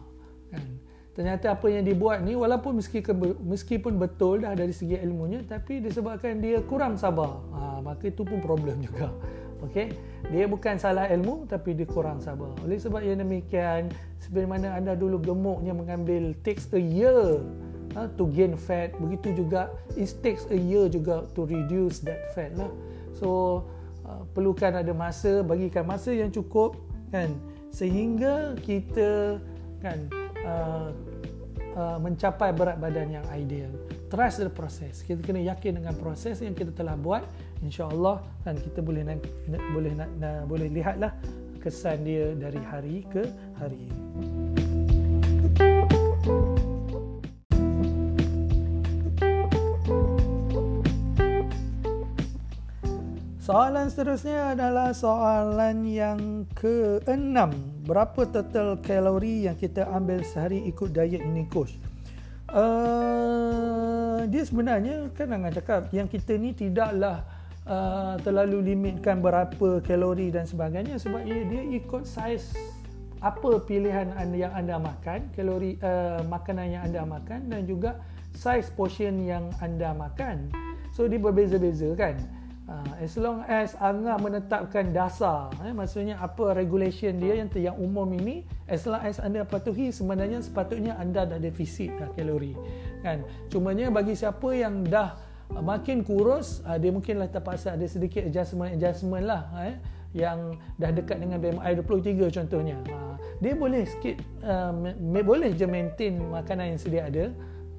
ternyata 1.19 1.51
apa 1.51 1.67
yang 1.67 1.83
dibuat 1.83 2.23
ni 2.23 2.39
walaupun 2.39 2.79
meskipun 2.79 3.99
betul 3.99 4.39
dah 4.39 4.55
dari 4.55 4.71
segi 4.71 5.03
ilmunya 5.03 5.43
tapi 5.43 5.83
disebabkan 5.83 6.39
dia 6.39 6.63
kurang 6.63 6.95
sabar. 6.95 7.43
Ha, 7.59 7.83
maka 7.83 8.07
itu 8.07 8.23
pun 8.23 8.39
problem 8.39 8.79
juga. 8.87 9.11
Okey? 9.67 9.91
Dia 10.31 10.47
bukan 10.47 10.79
salah 10.79 11.11
ilmu 11.11 11.51
tapi 11.51 11.75
dia 11.75 11.91
kurang 11.91 12.23
sabar. 12.23 12.55
Oleh 12.63 12.79
sebab 12.79 13.03
yang 13.03 13.19
demikian 13.19 13.91
seperti 14.23 14.47
mana 14.47 14.79
anda 14.79 14.95
dulu 14.95 15.19
gemuknya 15.19 15.75
mengambil 15.75 16.39
takes 16.47 16.71
a 16.71 16.79
year 16.79 17.43
ha, 17.99 18.07
to 18.15 18.31
gain 18.31 18.55
fat 18.55 18.95
begitu 19.03 19.43
juga 19.43 19.75
it 19.99 20.07
takes 20.23 20.47
a 20.55 20.59
year 20.59 20.87
juga 20.87 21.27
to 21.35 21.51
reduce 21.51 21.99
that 21.99 22.31
fat 22.31 22.55
lah. 22.55 22.71
So 23.19 23.67
uh, 24.07 24.23
perlukan 24.39 24.71
ada 24.71 24.95
masa 24.95 25.43
bagikan 25.43 25.83
masa 25.83 26.15
yang 26.15 26.31
cukup 26.31 26.79
kan? 27.11 27.35
Sehingga 27.75 28.55
kita 28.63 29.43
kan 29.83 30.07
uh, 30.47 30.91
uh, 31.79 31.97
mencapai 32.03 32.51
berat 32.51 32.83
badan 32.83 33.23
yang 33.23 33.27
ideal. 33.31 33.71
Trust 34.11 34.43
the 34.43 34.51
process. 34.51 35.07
Kita 35.07 35.23
kena 35.23 35.39
yakin 35.47 35.79
dengan 35.79 35.95
proses 35.95 36.43
yang 36.43 36.59
kita 36.59 36.75
telah 36.75 36.99
buat. 36.99 37.23
InsyaAllah 37.63 38.23
dan 38.43 38.59
kita 38.59 38.83
boleh 38.83 39.07
nak, 39.07 39.23
boleh 39.75 39.93
nak, 39.95 40.11
nak, 40.19 40.47
boleh 40.51 40.67
lihatlah 40.71 41.15
kesan 41.63 42.03
dia 42.03 42.35
dari 42.35 42.61
hari 42.63 43.07
ke 43.07 43.23
hari. 43.59 43.87
Soalan 53.49 53.89
seterusnya 53.89 54.53
adalah 54.53 54.93
soalan 54.93 55.89
yang 55.89 56.45
keenam. 56.53 57.78
Berapa 57.88 58.28
total 58.28 58.76
kalori 58.85 59.49
yang 59.49 59.57
kita 59.57 59.88
ambil 59.88 60.21
sehari 60.21 60.61
ikut 60.68 60.92
diet 60.92 61.25
ini, 61.25 61.49
Coach? 61.49 61.73
Uh, 62.52 64.28
dia 64.28 64.45
sebenarnya 64.45 65.09
kan 65.16 65.33
Angan 65.33 65.57
cakap 65.57 65.88
yang 65.97 66.04
kita 66.04 66.37
ni 66.37 66.52
tidaklah 66.52 67.25
uh, 67.64 68.21
terlalu 68.21 68.73
limitkan 68.73 69.25
berapa 69.25 69.80
kalori 69.80 70.28
dan 70.28 70.45
sebagainya 70.45 71.00
sebab 71.00 71.25
dia, 71.25 71.49
dia 71.49 71.62
ikut 71.80 72.04
saiz 72.04 72.52
apa 73.25 73.57
pilihan 73.64 74.12
anda 74.21 74.37
yang 74.37 74.52
anda 74.52 74.76
makan, 74.76 75.33
kalori 75.33 75.80
uh, 75.80 76.21
makanan 76.28 76.68
yang 76.68 76.83
anda 76.85 77.09
makan 77.09 77.49
dan 77.49 77.64
juga 77.64 78.04
saiz 78.37 78.68
portion 78.68 79.25
yang 79.25 79.49
anda 79.64 79.97
makan. 79.97 80.52
So 80.92 81.09
dia 81.09 81.16
berbeza-beza 81.16 81.97
kan. 81.97 82.21
Uh, 82.69 83.01
as 83.01 83.17
long 83.17 83.41
as 83.49 83.73
Angah 83.81 84.21
menetapkan 84.21 84.93
dasar 84.93 85.49
eh, 85.65 85.73
maksudnya 85.73 86.21
apa 86.21 86.53
regulation 86.53 87.17
dia 87.17 87.41
yang 87.41 87.49
yang 87.57 87.73
umum 87.81 88.05
ini 88.13 88.45
as 88.69 88.85
long 88.85 89.01
as 89.01 89.17
anda 89.17 89.41
patuhi 89.41 89.89
sebenarnya 89.89 90.45
sepatutnya 90.45 90.93
anda 91.01 91.25
dah 91.25 91.41
defisit 91.41 91.89
dah 91.97 92.13
kalori 92.13 92.53
kan? 93.01 93.25
Cumanya 93.49 93.89
bagi 93.89 94.13
siapa 94.13 94.53
yang 94.53 94.85
dah 94.85 95.17
makin 95.57 96.05
kurus 96.05 96.61
uh, 96.69 96.77
dia 96.77 96.93
mungkinlah 96.93 97.33
terpaksa 97.33 97.73
ada 97.73 97.89
sedikit 97.89 98.29
adjustment 98.29 98.77
adjustment 98.77 99.25
lah 99.25 99.49
eh, 99.65 99.81
yang 100.13 100.57
dah 100.77 100.93
dekat 100.93 101.21
dengan 101.21 101.41
BMI 101.41 101.73
23 101.85 102.37
contohnya. 102.37 102.77
Uh, 102.93 103.17
dia 103.41 103.57
boleh 103.57 103.89
sikit 103.89 104.21
uh, 104.45 104.73
boleh 105.25 105.57
je 105.57 105.65
maintain 105.65 106.21
makanan 106.21 106.77
yang 106.77 106.81
sedia 106.81 107.03
ada 107.09 107.25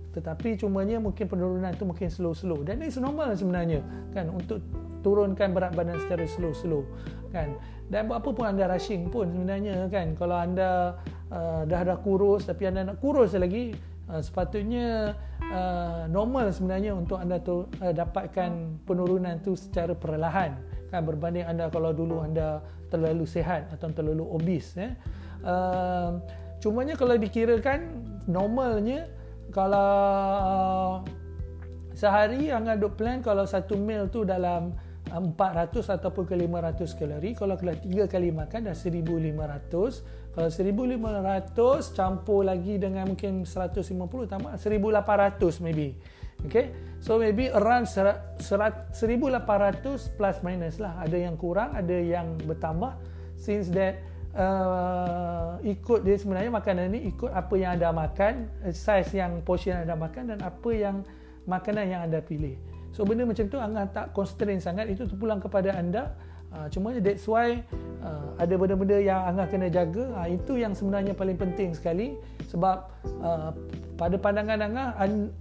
tetapi 0.10 0.58
cumanya 0.58 0.98
mungkin 0.98 1.30
penurunan 1.30 1.70
tu 1.78 1.86
mungkin 1.86 2.10
slow-slow. 2.10 2.66
Dan 2.66 2.82
ini 2.82 2.90
normal 2.98 3.38
sebenarnya 3.38 3.86
kan 4.12 4.30
untuk 4.34 4.62
turunkan 5.06 5.54
berat 5.56 5.74
badan 5.78 6.02
secara 6.02 6.26
slow-slow 6.26 6.84
kan. 7.30 7.54
Dan 7.90 8.06
buat 8.06 8.22
apa 8.22 8.30
pun 8.34 8.46
anda 8.46 8.70
rushing 8.70 9.10
pun 9.10 9.30
sebenarnya 9.30 9.86
kan. 9.90 10.18
Kalau 10.18 10.38
anda 10.38 10.98
uh, 11.30 11.64
dah 11.66 11.82
dah 11.86 11.98
kurus 12.02 12.50
tapi 12.50 12.70
anda 12.70 12.86
nak 12.86 12.98
kurus 13.02 13.38
lagi 13.38 13.78
uh, 14.10 14.22
sepatutnya 14.22 15.14
uh, 15.54 16.10
normal 16.10 16.50
sebenarnya 16.50 16.98
untuk 16.98 17.22
anda 17.22 17.38
tu 17.38 17.70
uh, 17.82 17.94
dapatkan 17.94 18.82
penurunan 18.90 19.38
tu 19.46 19.54
secara 19.54 19.94
perlahan 19.94 20.58
kan. 20.90 21.02
Berbanding 21.06 21.46
anda 21.46 21.70
kalau 21.70 21.94
dulu 21.94 22.26
anda 22.26 22.66
terlalu 22.90 23.30
sehat 23.30 23.70
atau 23.70 23.94
terlalu 23.94 24.26
obes 24.26 24.74
ya 24.74 24.98
uh, 25.46 26.18
cumanya 26.60 26.98
kalau 26.98 27.16
dikirakan 27.16 27.86
normalnya 28.26 29.08
kalau 29.50 29.92
uh, 30.40 30.94
sehari 31.98 32.54
Angah 32.54 32.78
duk 32.78 32.96
plan 32.96 33.20
kalau 33.20 33.44
satu 33.44 33.76
meal 33.76 34.08
tu 34.08 34.24
dalam 34.24 34.74
400 35.10 35.74
uh, 35.74 35.98
ataupun 35.98 36.24
ke 36.30 36.38
500 36.38 36.86
kalori. 36.94 37.34
Kalau 37.34 37.58
kalau 37.58 37.74
tiga 37.82 38.06
kali 38.06 38.30
makan 38.30 38.70
dah 38.70 38.78
1500 38.78 40.30
kalau 40.38 40.50
1500 40.54 41.98
campur 41.98 42.46
lagi 42.46 42.78
dengan 42.78 43.10
mungkin 43.10 43.44
150 43.44 43.90
tambah 44.30 44.52
1800 44.56 45.66
maybe. 45.66 45.98
Okay? 46.46 46.72
So 47.02 47.18
maybe 47.18 47.50
around 47.50 47.90
1800 47.90 48.46
plus 50.16 50.38
minus 50.46 50.78
lah. 50.78 50.94
Ada 51.02 51.18
yang 51.28 51.36
kurang 51.36 51.74
ada 51.74 51.98
yang 51.98 52.38
bertambah. 52.46 52.96
Since 53.40 53.72
that 53.74 54.00
uh, 54.36 55.58
ikut 55.66 56.06
dia 56.06 56.16
sebenarnya 56.20 56.52
makanan 56.54 56.94
ni 56.94 57.10
ikut 57.10 57.32
apa 57.32 57.54
yang 57.58 57.80
anda 57.80 57.90
makan, 57.90 58.50
uh, 58.66 58.74
size 58.74 59.16
yang 59.18 59.42
portion 59.42 59.78
anda 59.80 59.96
makan 59.98 60.36
dan 60.36 60.40
apa 60.46 60.70
yang 60.74 61.02
makanan 61.50 61.86
yang 61.90 62.02
anda 62.06 62.22
pilih. 62.22 62.54
So 62.94 63.06
benda 63.06 63.26
macam 63.26 63.46
tu 63.50 63.58
anda 63.58 63.86
tak 63.90 64.14
constrain 64.14 64.62
sangat 64.62 64.90
itu 64.90 65.06
terpulang 65.06 65.42
kepada 65.42 65.74
anda. 65.74 66.14
Uh, 66.50 66.66
cuma 66.74 66.90
that's 66.98 67.30
why 67.30 67.62
uh, 68.02 68.34
ada 68.42 68.58
benda-benda 68.58 68.98
yang 68.98 69.22
anda 69.22 69.46
kena 69.46 69.70
jaga. 69.70 70.10
Uh, 70.18 70.28
itu 70.34 70.58
yang 70.58 70.74
sebenarnya 70.74 71.14
paling 71.14 71.38
penting 71.38 71.78
sekali 71.78 72.18
sebab 72.50 72.90
uh, 73.22 73.54
pada 73.94 74.16
pandangan 74.18 74.66
anda 74.66 74.86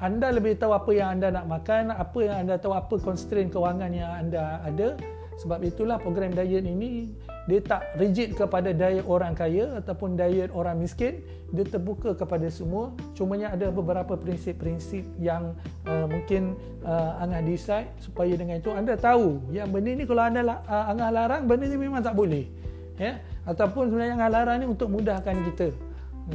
anda 0.04 0.28
lebih 0.28 0.60
tahu 0.60 0.76
apa 0.76 0.90
yang 0.92 1.16
anda 1.16 1.32
nak 1.32 1.48
makan, 1.48 1.96
apa 1.96 2.18
yang 2.20 2.36
anda 2.44 2.60
tahu 2.60 2.76
apa 2.76 3.00
constraint 3.00 3.48
kewangan 3.48 3.88
yang 3.96 4.12
anda 4.12 4.60
ada. 4.60 5.00
Sebab 5.38 5.62
itulah 5.62 6.02
program 6.02 6.34
diet 6.34 6.66
ini 6.66 7.14
dia 7.46 7.62
tak 7.62 7.94
rigid 7.96 8.34
kepada 8.34 8.74
diet 8.74 9.06
orang 9.06 9.32
kaya 9.32 9.78
ataupun 9.78 10.18
diet 10.18 10.50
orang 10.50 10.82
miskin. 10.82 11.22
Dia 11.54 11.64
terbuka 11.64 12.12
kepada 12.12 12.50
semua. 12.50 12.92
Cumanya 13.14 13.54
ada 13.54 13.70
beberapa 13.70 14.18
prinsip-prinsip 14.18 15.06
yang 15.22 15.54
uh, 15.86 16.04
mungkin 16.10 16.58
uh, 16.82 17.22
Angah 17.22 17.40
decide 17.40 17.88
supaya 18.02 18.34
dengan 18.34 18.58
itu 18.58 18.68
anda 18.74 18.98
tahu 18.98 19.40
yang 19.48 19.70
benda 19.70 19.94
ni 19.94 20.04
kalau 20.04 20.26
anda 20.26 20.42
uh, 20.44 20.90
Angah 20.92 21.10
larang 21.14 21.42
benda 21.46 21.64
ni 21.70 21.78
memang 21.78 22.02
tak 22.02 22.18
boleh. 22.18 22.44
Ya? 22.98 23.22
Ataupun 23.46 23.94
sebenarnya 23.94 24.18
Angah 24.18 24.30
larang 24.34 24.56
ni 24.58 24.66
untuk 24.66 24.90
mudahkan 24.90 25.38
kita. 25.54 25.70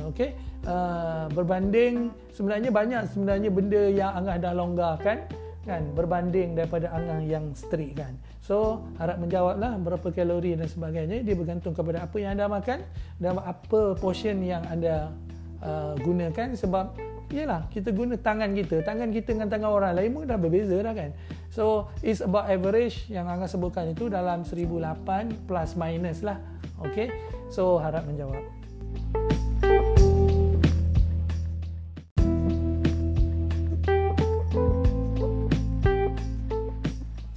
Okey? 0.09 0.33
Uh, 0.63 1.27
berbanding 1.35 2.09
sebenarnya 2.31 2.71
banyak 2.71 3.03
sebenarnya 3.11 3.51
benda 3.51 3.83
yang 3.91 4.15
Angah 4.15 4.39
dah 4.39 4.53
longgarkan 4.55 5.42
kan 5.63 5.95
berbanding 5.95 6.59
daripada 6.59 6.91
Angah 6.91 7.23
yang 7.23 7.55
strict 7.55 7.95
kan 7.95 8.13
So 8.43 8.83
harap 8.99 9.23
menjawablah 9.23 9.79
berapa 9.79 10.07
kalori 10.11 10.59
dan 10.59 10.67
sebagainya 10.67 11.23
dia 11.23 11.35
bergantung 11.35 11.71
kepada 11.71 12.03
apa 12.03 12.15
yang 12.19 12.35
anda 12.35 12.51
makan 12.51 12.83
dan 13.15 13.39
apa 13.39 13.95
portion 13.95 14.43
yang 14.43 14.67
anda 14.67 15.15
uh, 15.63 15.95
gunakan 16.03 16.51
sebab 16.59 16.91
Yalah, 17.33 17.65
kita 17.73 17.89
guna 17.89 18.13
tangan 18.13 18.53
kita. 18.53 18.85
Tangan 18.85 19.09
kita 19.09 19.33
dengan 19.33 19.49
tangan 19.49 19.73
orang 19.73 19.97
lain 19.97 20.13
pun 20.13 20.29
dah 20.29 20.37
berbeza 20.37 20.77
dah 20.77 20.93
kan. 20.93 21.09
So, 21.49 21.89
it's 22.05 22.21
about 22.21 22.45
average 22.45 23.09
yang 23.09 23.25
Angah 23.25 23.49
sebutkan 23.49 23.89
itu 23.89 24.05
dalam 24.05 24.45
1008 24.45 25.49
plus 25.49 25.73
minus 25.73 26.21
lah. 26.21 26.37
Okay. 26.77 27.09
So, 27.49 27.81
harap 27.81 28.05
menjawab. 28.05 28.45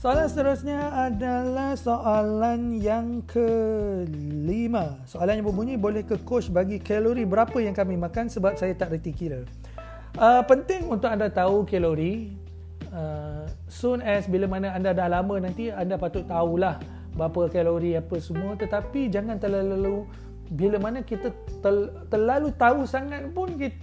Soalan 0.06 0.30
seterusnya 0.30 1.10
adalah 1.10 1.75
soalan 1.75 2.78
yang 2.78 3.26
kelima. 3.26 5.02
Soalan 5.02 5.42
yang 5.42 5.50
berbunyi, 5.50 5.75
boleh 5.75 6.06
ke 6.06 6.14
coach 6.22 6.46
bagi 6.46 6.78
kalori 6.78 7.26
berapa 7.26 7.58
yang 7.58 7.75
kami 7.75 7.98
makan 7.98 8.30
sebab 8.30 8.54
saya 8.54 8.70
tak 8.78 8.94
reti 8.94 9.10
kira. 9.10 9.42
Uh, 10.14 10.46
penting 10.46 10.86
untuk 10.86 11.10
anda 11.10 11.26
tahu 11.26 11.66
kalori. 11.66 12.38
Uh, 12.94 13.50
soon 13.66 13.98
as 13.98 14.30
bila 14.30 14.46
mana 14.46 14.78
anda 14.78 14.94
dah 14.94 15.10
lama 15.10 15.42
nanti, 15.42 15.75
anda 15.75 15.98
patut 15.98 16.22
tahulah 16.22 16.78
berapa 17.18 17.50
kalori 17.50 17.98
apa 17.98 18.22
semua. 18.22 18.54
Tetapi 18.54 19.10
jangan 19.10 19.42
terlalu, 19.42 20.06
bila 20.54 20.78
mana 20.78 21.02
kita 21.02 21.34
tel, 21.58 21.90
terlalu 22.06 22.54
tahu 22.54 22.86
sangat 22.86 23.26
pun 23.34 23.58
kita 23.58 23.75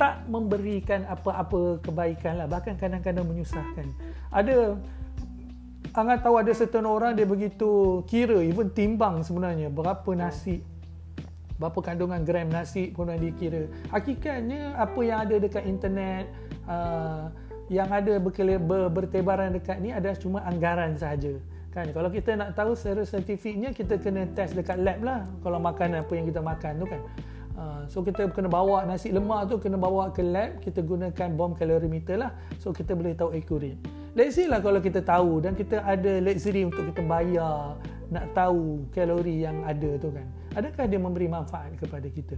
tak 0.00 0.24
memberikan 0.24 1.04
apa-apa 1.04 1.84
kebaikan 1.84 2.40
lah. 2.40 2.48
Bahkan 2.48 2.80
kadang-kadang 2.80 3.28
menyusahkan. 3.28 3.92
Ada 4.32 4.80
Angah 5.96 6.20
tahu 6.20 6.36
ada 6.36 6.52
certain 6.52 6.84
orang 6.84 7.16
dia 7.16 7.24
begitu 7.24 8.04
kira 8.04 8.44
even 8.44 8.68
timbang 8.68 9.24
sebenarnya 9.24 9.72
berapa 9.72 10.12
nasi 10.12 10.60
berapa 11.56 11.80
kandungan 11.80 12.20
gram 12.20 12.52
nasi 12.52 12.92
pun 12.92 13.08
dia 13.08 13.32
kira. 13.32 13.64
Hakikatnya 13.88 14.76
apa 14.76 15.00
yang 15.00 15.24
ada 15.24 15.40
dekat 15.40 15.64
internet 15.64 16.28
uh, 16.68 17.32
yang 17.72 17.88
ada 17.88 18.20
bertebaran 18.92 19.56
dekat 19.56 19.80
ni 19.80 19.88
adalah 19.88 20.20
cuma 20.20 20.44
anggaran 20.44 20.92
sahaja. 21.00 21.40
Kan 21.72 21.88
kalau 21.96 22.12
kita 22.12 22.36
nak 22.36 22.52
tahu 22.52 22.76
secara 22.76 23.00
saintifiknya 23.08 23.72
kita 23.72 23.96
kena 23.96 24.28
test 24.36 24.52
dekat 24.52 24.76
lab 24.76 25.00
lah 25.00 25.24
kalau 25.40 25.56
makan 25.56 25.96
apa 25.96 26.12
yang 26.12 26.28
kita 26.28 26.44
makan 26.44 26.76
tu 26.76 26.86
kan. 26.92 27.00
Uh, 27.56 27.88
so 27.88 28.04
kita 28.04 28.28
kena 28.36 28.52
bawa 28.52 28.84
nasi 28.84 29.16
lemak 29.16 29.48
tu 29.48 29.56
kena 29.56 29.80
bawa 29.80 30.12
ke 30.12 30.20
lab 30.20 30.60
kita 30.60 30.84
gunakan 30.84 31.28
bom 31.32 31.56
kalorimeter 31.56 32.20
lah 32.20 32.36
so 32.60 32.68
kita 32.68 32.92
boleh 32.92 33.16
tahu 33.16 33.32
accurate 33.32 33.80
let's 34.16 34.34
say 34.34 34.48
lah 34.48 34.64
kalau 34.64 34.80
kita 34.80 35.04
tahu 35.04 35.44
dan 35.44 35.52
kita 35.52 35.84
ada 35.84 36.18
luxury 36.24 36.64
untuk 36.64 36.88
kita 36.90 37.04
bayar 37.04 37.76
nak 38.08 38.24
tahu 38.32 38.88
kalori 38.96 39.44
yang 39.44 39.60
ada 39.68 40.00
tu 40.00 40.08
kan 40.08 40.24
adakah 40.56 40.88
dia 40.88 40.96
memberi 40.96 41.28
manfaat 41.28 41.76
kepada 41.76 42.08
kita? 42.08 42.32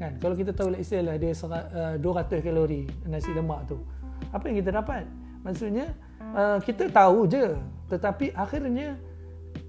Kan? 0.00 0.16
Kalau 0.16 0.32
kita 0.32 0.56
tahu 0.56 0.72
let's 0.72 0.88
say 0.88 1.04
lah 1.04 1.20
dia 1.20 1.36
uh, 1.36 2.00
200 2.00 2.40
kalori 2.40 2.88
nasi 3.04 3.30
lemak 3.36 3.68
tu 3.68 3.76
apa 4.32 4.48
yang 4.48 4.64
kita 4.64 4.72
dapat? 4.80 5.04
Maksudnya 5.44 5.92
uh, 6.32 6.56
kita 6.64 6.88
tahu 6.88 7.28
je 7.28 7.52
tetapi 7.92 8.32
akhirnya 8.32 8.96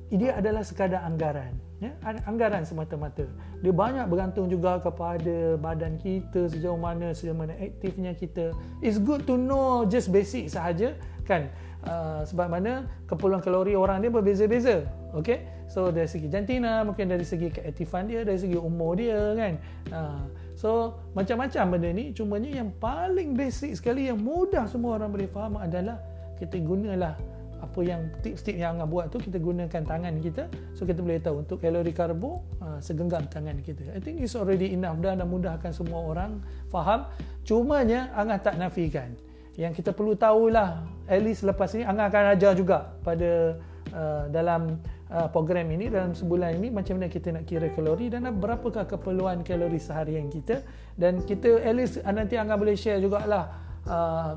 dia 0.08 0.40
adalah 0.40 0.64
sekadar 0.64 1.04
anggaran 1.04 1.52
ya 1.82 1.90
anggaran 2.30 2.62
semata-mata. 2.62 3.26
Dia 3.66 3.74
banyak 3.74 4.06
bergantung 4.06 4.46
juga 4.46 4.78
kepada 4.78 5.58
badan 5.58 5.98
kita 5.98 6.46
sejauh 6.46 6.78
mana 6.78 7.10
sejauh 7.10 7.34
mana 7.34 7.58
aktifnya 7.58 8.14
kita. 8.14 8.54
It's 8.86 9.02
good 9.02 9.26
to 9.26 9.34
know 9.34 9.90
just 9.90 10.14
basic 10.14 10.54
sahaja 10.54 10.94
kan? 11.26 11.50
Uh, 11.82 12.22
sebab 12.30 12.54
mana 12.54 12.86
keperluan 13.10 13.42
kalori 13.42 13.74
orang 13.74 14.06
dia 14.06 14.14
berbeza-beza 14.14 14.86
okey 15.18 15.42
so 15.66 15.90
dari 15.90 16.06
segi 16.06 16.30
jantina 16.30 16.86
mungkin 16.86 17.10
dari 17.10 17.26
segi 17.26 17.50
keaktifan 17.50 18.06
dia 18.06 18.22
dari 18.22 18.38
segi 18.38 18.54
umur 18.54 19.02
dia 19.02 19.34
kan? 19.34 19.54
Uh, 19.90 20.22
so 20.54 21.02
macam-macam 21.18 21.74
benda 21.74 21.90
ni. 21.90 22.14
Cumanya 22.14 22.62
yang 22.62 22.70
paling 22.78 23.34
basic 23.34 23.74
sekali 23.74 24.06
yang 24.06 24.22
mudah 24.22 24.70
semua 24.70 25.02
orang 25.02 25.10
boleh 25.10 25.26
faham 25.34 25.58
adalah 25.58 25.98
kita 26.38 26.62
gunalah 26.62 27.18
apa 27.62 27.80
yang 27.86 28.10
tips-tips 28.26 28.58
yang 28.58 28.76
Angah 28.76 28.90
buat 28.90 29.06
tu 29.14 29.22
kita 29.22 29.38
gunakan 29.38 29.82
tangan 29.86 30.14
kita. 30.18 30.50
So 30.74 30.84
kita 30.90 31.06
boleh 31.06 31.22
tahu 31.22 31.46
untuk 31.46 31.62
kalori 31.62 31.94
karbo 31.94 32.42
uh, 32.58 32.82
segenggam 32.82 33.30
tangan 33.30 33.62
kita. 33.62 33.86
I 33.94 34.02
think 34.02 34.20
it's 34.20 34.34
already 34.34 34.74
enough 34.74 34.98
dah 34.98 35.14
dan 35.14 35.30
mudahkan 35.30 35.70
semua 35.70 36.02
orang 36.02 36.42
faham. 36.74 37.06
Cumanya 37.46 38.10
Angah 38.18 38.42
tak 38.42 38.58
nafikan. 38.58 39.14
Yang 39.56 39.84
kita 39.84 39.94
perlu 39.94 40.18
tahulah 40.18 40.82
at 41.06 41.22
least 41.22 41.46
lepas 41.46 41.70
ni 41.78 41.86
Angah 41.86 42.10
akan 42.10 42.24
ajar 42.34 42.58
juga 42.58 42.98
pada 43.06 43.62
uh, 43.94 44.26
dalam 44.34 44.82
uh, 45.14 45.28
program 45.30 45.70
ini 45.70 45.94
dalam 45.94 46.18
sebulan 46.18 46.58
ini 46.58 46.74
macam 46.74 46.98
mana 46.98 47.14
kita 47.14 47.30
nak 47.30 47.46
kira 47.46 47.70
kalori 47.78 48.10
dan 48.10 48.26
berapakah 48.42 48.90
keperluan 48.90 49.46
kalori 49.46 49.78
seharian 49.78 50.34
kita. 50.34 50.66
Dan 50.98 51.22
kita 51.22 51.62
at 51.62 51.78
least 51.78 52.02
nanti 52.02 52.42
Angah 52.42 52.58
boleh 52.58 52.74
share 52.74 52.98
jugalah 52.98 53.54
uh, 53.86 54.34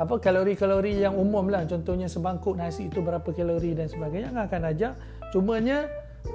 apa 0.00 0.16
kalori-kalori 0.16 1.04
yang 1.04 1.12
umum 1.12 1.52
lah. 1.52 1.68
Contohnya 1.68 2.08
sebangkuk 2.08 2.56
nasi 2.56 2.88
itu 2.88 3.04
berapa 3.04 3.28
kalori 3.28 3.76
dan 3.76 3.92
sebagainya. 3.92 4.32
Yang 4.32 4.40
akan 4.48 4.62
ajar 4.72 4.92
cumanya 5.28 5.78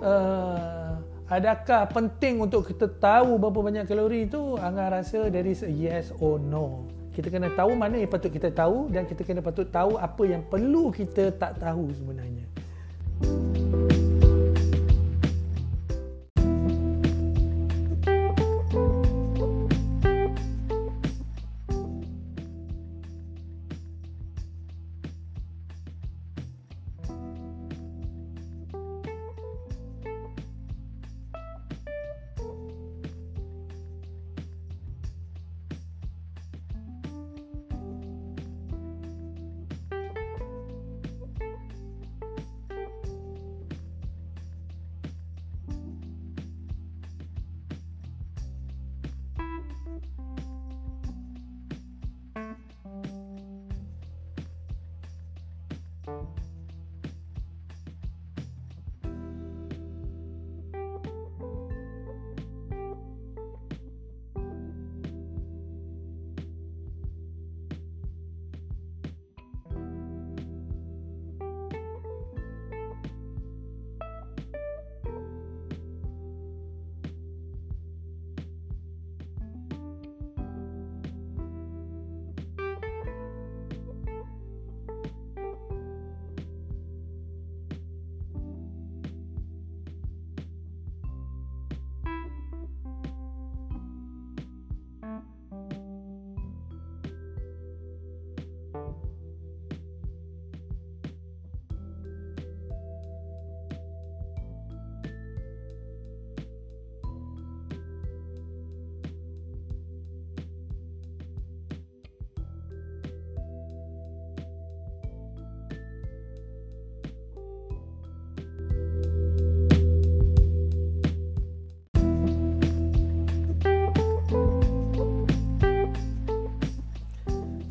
uh, 0.06 1.02
adakah 1.26 1.90
penting 1.90 2.46
untuk 2.46 2.70
kita 2.70 2.86
tahu 2.86 3.42
berapa 3.42 3.60
banyak 3.66 3.86
kalori 3.90 4.30
itu? 4.30 4.62
Angah 4.62 5.02
rasa 5.02 5.34
dari 5.34 5.58
yes 5.74 6.14
or 6.22 6.38
no. 6.38 6.86
Kita 7.10 7.34
kena 7.34 7.50
tahu 7.58 7.74
mana 7.74 7.98
yang 7.98 8.12
patut 8.12 8.30
kita 8.30 8.54
tahu 8.54 8.94
dan 8.94 9.10
kita 9.10 9.26
kena 9.26 9.42
patut 9.42 9.66
tahu 9.72 9.98
apa 9.98 10.24
yang 10.30 10.46
perlu 10.46 10.92
kita 10.92 11.32
tak 11.34 11.58
tahu 11.64 11.88
sebenarnya 11.96 12.44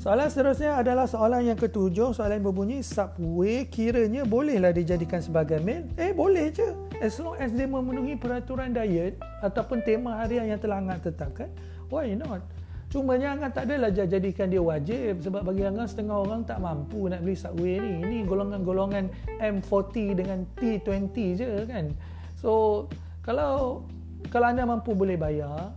Soalan 0.05 0.29
seterusnya 0.29 0.77
adalah 0.77 1.09
soalan 1.09 1.49
yang 1.49 1.57
ketujuh. 1.57 2.13
Soalan 2.13 2.37
yang 2.37 2.53
berbunyi, 2.53 2.85
Subway 2.85 3.65
kiranya 3.65 4.29
bolehlah 4.29 4.69
dijadikan 4.69 5.25
sebagai 5.25 5.65
meal? 5.65 5.89
Eh, 5.97 6.13
boleh 6.13 6.53
je. 6.53 6.77
As 7.01 7.17
long 7.17 7.41
as 7.41 7.49
dia 7.57 7.65
memenuhi 7.65 8.13
peraturan 8.21 8.77
diet 8.77 9.17
ataupun 9.41 9.81
tema 9.81 10.21
harian 10.21 10.45
yang 10.45 10.61
telah 10.61 10.85
Angah 10.85 11.01
tetapkan, 11.01 11.49
why 11.89 12.13
not? 12.13 12.45
Cuma 12.93 13.17
jangan 13.17 13.49
tak 13.49 13.65
adalah 13.65 13.89
jadikan 13.89 14.53
dia 14.53 14.61
wajib 14.61 15.25
sebab 15.25 15.41
bagi 15.41 15.65
Angah 15.65 15.89
setengah 15.89 16.21
orang 16.21 16.45
tak 16.45 16.61
mampu 16.61 17.09
nak 17.09 17.25
beli 17.25 17.41
Subway 17.41 17.81
ni. 17.81 18.05
Ini 18.05 18.19
golongan-golongan 18.29 19.09
M40 19.41 20.21
dengan 20.21 20.45
T20 20.61 21.17
je 21.33 21.65
kan. 21.65 21.89
So 22.37 22.93
kalau 23.25 23.89
kalau 24.29 24.53
anda 24.53 24.69
mampu 24.69 24.93
boleh 24.93 25.17
bayar, 25.17 25.73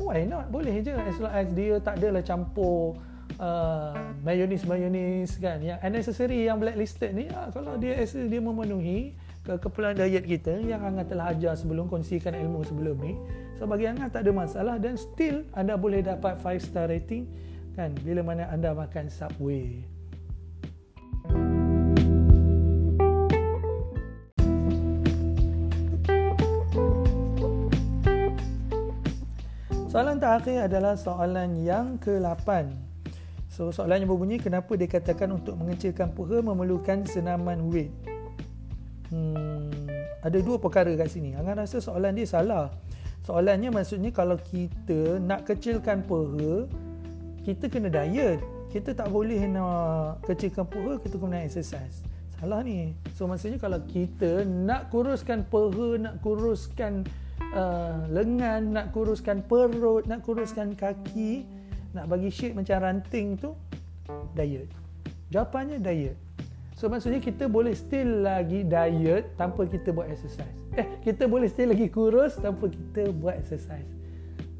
why 0.00 0.24
not? 0.24 0.48
Boleh 0.48 0.80
je 0.80 0.96
as 0.96 1.20
long 1.20 1.36
as 1.36 1.52
dia 1.52 1.76
tak 1.76 2.00
adalah 2.00 2.24
campur 2.24 2.96
uh, 3.38 3.92
mayonis-mayonis 4.22 5.36
kan. 5.40 5.62
Yang 5.62 5.78
unnecessary 5.84 6.48
yang 6.48 6.60
blacklisted 6.60 7.12
ni, 7.16 7.30
uh, 7.32 7.48
kalau 7.52 7.80
dia 7.80 8.00
dia 8.04 8.40
memenuhi 8.40 9.16
ke 9.46 9.54
keperluan 9.62 9.94
diet 9.94 10.26
kita 10.26 10.58
yang 10.58 10.82
Angah 10.82 11.06
telah 11.06 11.30
ajar 11.30 11.54
sebelum 11.54 11.86
kongsikan 11.86 12.34
ilmu 12.34 12.66
sebelum 12.66 12.98
ni 12.98 13.14
so 13.54 13.62
bagi 13.62 13.86
Angah 13.86 14.10
tak 14.10 14.26
ada 14.26 14.34
masalah 14.34 14.74
dan 14.82 14.98
still 14.98 15.46
anda 15.54 15.78
boleh 15.78 16.02
dapat 16.02 16.42
5 16.42 16.66
star 16.66 16.90
rating 16.90 17.30
kan 17.78 17.94
bila 18.02 18.26
mana 18.26 18.50
anda 18.50 18.74
makan 18.74 19.06
Subway 19.06 19.86
Soalan 29.86 30.20
terakhir 30.20 30.68
adalah 30.68 30.92
soalan 30.92 31.56
yang 31.56 31.96
ke-8. 31.96 32.68
So 33.56 33.72
soalannya 33.72 34.04
berbunyi 34.04 34.36
kenapa 34.36 34.76
dikatakan 34.76 35.32
untuk 35.32 35.56
mengecilkan 35.56 36.12
puha 36.12 36.44
memerlukan 36.44 37.08
senaman 37.08 37.72
weight? 37.72 37.88
hmm, 39.08 39.88
ada 40.20 40.38
dua 40.44 40.60
perkara 40.60 40.92
kat 40.92 41.08
sini. 41.08 41.32
Angan 41.32 41.64
rasa 41.64 41.80
soalan 41.80 42.12
dia 42.12 42.28
salah. 42.28 42.68
Soalannya 43.24 43.72
maksudnya 43.74 44.12
kalau 44.12 44.36
kita 44.38 45.18
nak 45.18 45.48
kecilkan 45.48 46.04
peha, 46.04 46.68
kita 47.42 47.64
kena 47.66 47.88
diet. 47.90 48.44
Kita 48.70 48.92
tak 48.92 49.08
boleh 49.08 49.40
nak 49.48 50.20
kecilkan 50.26 50.68
peha, 50.68 51.00
kita 51.00 51.16
kena 51.16 51.40
exercise. 51.42 52.04
Salah 52.36 52.60
ni. 52.60 52.92
So 53.16 53.24
maksudnya 53.24 53.56
kalau 53.56 53.80
kita 53.88 54.44
nak 54.44 54.92
kuruskan 54.92 55.48
peha, 55.48 55.96
nak 55.96 56.20
kuruskan 56.20 57.08
uh, 57.56 58.04
lengan, 58.12 58.76
nak 58.76 58.92
kuruskan 58.92 59.40
perut, 59.40 60.04
nak 60.04 60.20
kuruskan 60.22 60.76
kaki, 60.76 61.48
nak 61.96 62.12
bagi 62.12 62.28
shape 62.28 62.52
macam 62.52 62.76
ranting 62.84 63.40
tu, 63.40 63.56
diet. 64.36 64.68
Jawapannya 65.32 65.80
diet. 65.80 66.14
So 66.76 66.92
maksudnya 66.92 67.24
kita 67.24 67.48
boleh 67.48 67.72
still 67.72 68.20
lagi 68.20 68.60
diet 68.60 69.32
tanpa 69.40 69.64
kita 69.64 69.96
buat 69.96 70.12
exercise. 70.12 70.52
Eh, 70.76 70.84
kita 71.00 71.24
boleh 71.24 71.48
still 71.48 71.72
lagi 71.72 71.88
kurus 71.88 72.36
tanpa 72.36 72.68
kita 72.68 73.08
buat 73.16 73.40
exercise. 73.40 73.88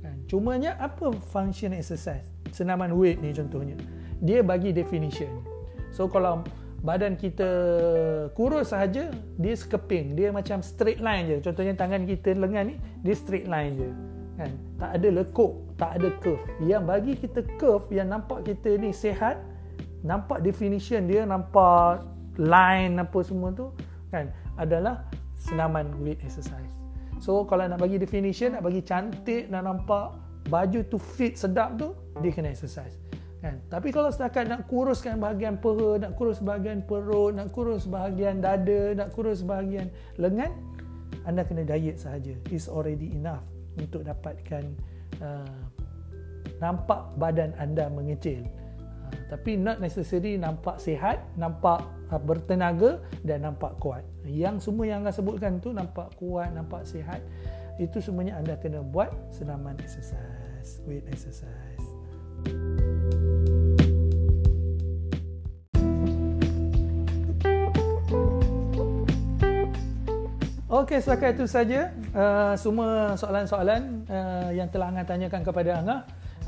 Kan? 0.01 0.17
Cumanya 0.25 0.81
apa 0.81 1.13
function 1.29 1.77
exercise? 1.77 2.25
Senaman 2.57 2.97
weight 2.97 3.21
ni 3.21 3.37
contohnya. 3.37 3.77
Dia 4.25 4.41
bagi 4.41 4.73
definition. 4.73 5.29
So 5.93 6.09
kalau 6.09 6.41
badan 6.81 7.21
kita 7.21 7.49
kurus 8.33 8.73
sahaja, 8.73 9.13
dia 9.37 9.53
sekeping. 9.53 10.17
Dia 10.17 10.33
macam 10.33 10.65
straight 10.65 11.05
line 11.05 11.29
je. 11.29 11.37
Contohnya 11.45 11.77
tangan 11.77 12.09
kita 12.09 12.33
lengan 12.33 12.73
ni, 12.73 12.81
dia 13.05 13.13
straight 13.13 13.45
line 13.45 13.77
je. 13.77 13.91
Kan? 14.37 14.53
Tak 14.77 15.01
ada 15.01 15.09
lekuk, 15.09 15.53
tak 15.81 15.97
ada 15.97 16.09
curve. 16.21 16.45
Yang 16.61 16.83
bagi 16.85 17.13
kita 17.17 17.41
curve 17.57 17.89
yang 17.89 18.13
nampak 18.13 18.45
kita 18.45 18.77
ni 18.77 18.93
sehat, 18.93 19.41
nampak 20.05 20.45
definition 20.45 21.09
dia 21.09 21.25
nampak 21.25 22.05
line 22.37 23.01
apa 23.01 23.19
semua 23.25 23.51
tu 23.57 23.73
kan? 24.13 24.29
Adalah 24.61 25.09
senaman 25.37 25.89
weight 26.05 26.21
exercise. 26.21 26.73
So 27.17 27.49
kalau 27.49 27.65
nak 27.65 27.81
bagi 27.81 27.97
definition 27.97 28.53
nak 28.53 28.63
bagi 28.65 28.85
cantik 28.85 29.49
nak 29.49 29.65
nampak 29.65 30.21
baju 30.53 30.81
tu 30.87 31.01
fit 31.01 31.35
sedap 31.35 31.81
tu 31.81 31.97
dia 32.21 32.31
kena 32.31 32.53
exercise. 32.53 33.01
Kan? 33.41 33.61
Tapi 33.73 33.89
kalau 33.89 34.13
setakat 34.13 34.49
nak 34.49 34.69
kuruskan 34.69 35.17
bahagian 35.17 35.57
peha 35.61 35.97
nak 35.97 36.13
kurus 36.17 36.45
bahagian 36.45 36.85
perut 36.85 37.33
nak 37.37 37.53
kurus 37.53 37.89
bahagian 37.89 38.45
dada 38.45 38.93
nak 38.93 39.13
kurus 39.17 39.41
bahagian 39.41 39.89
lengan 40.21 40.53
anda 41.25 41.43
kena 41.43 41.65
diet 41.65 41.97
sahaja. 41.97 42.37
Is 42.53 42.69
already 42.69 43.17
enough 43.17 43.56
untuk 43.79 44.05
dapatkan 44.05 44.65
uh, 45.21 45.59
nampak 46.61 47.13
badan 47.21 47.53
anda 47.61 47.89
mengecil 47.93 48.45
tapi 49.27 49.59
not 49.59 49.83
necessary 49.83 50.39
nampak 50.39 50.79
sihat, 50.79 51.23
nampak 51.35 51.83
uh, 52.11 52.21
bertenaga 52.21 53.03
dan 53.27 53.43
nampak 53.43 53.75
kuat. 53.83 54.07
Yang 54.27 54.71
semua 54.71 54.87
yang 54.87 55.03
anda 55.03 55.15
sebutkan 55.15 55.59
tu 55.59 55.75
nampak 55.75 56.15
kuat, 56.19 56.51
nampak 56.55 56.87
sihat, 56.87 57.19
itu 57.83 57.99
semuanya 57.99 58.39
anda 58.39 58.55
kena 58.59 58.81
buat 58.83 59.11
senaman 59.35 59.77
exercise, 59.83 60.79
weight 60.87 61.05
exercise. 61.11 61.83
Okey, 70.77 71.01
setakat 71.01 71.41
itu 71.41 71.49
saja 71.49 71.89
uh, 72.13 72.53
semua 72.53 73.17
soalan-soalan 73.17 74.05
uh, 74.13 74.53
yang 74.53 74.69
telah 74.69 74.93
Angah 74.93 75.09
tanyakan 75.09 75.41
kepada 75.41 75.81
Angah. 75.81 76.01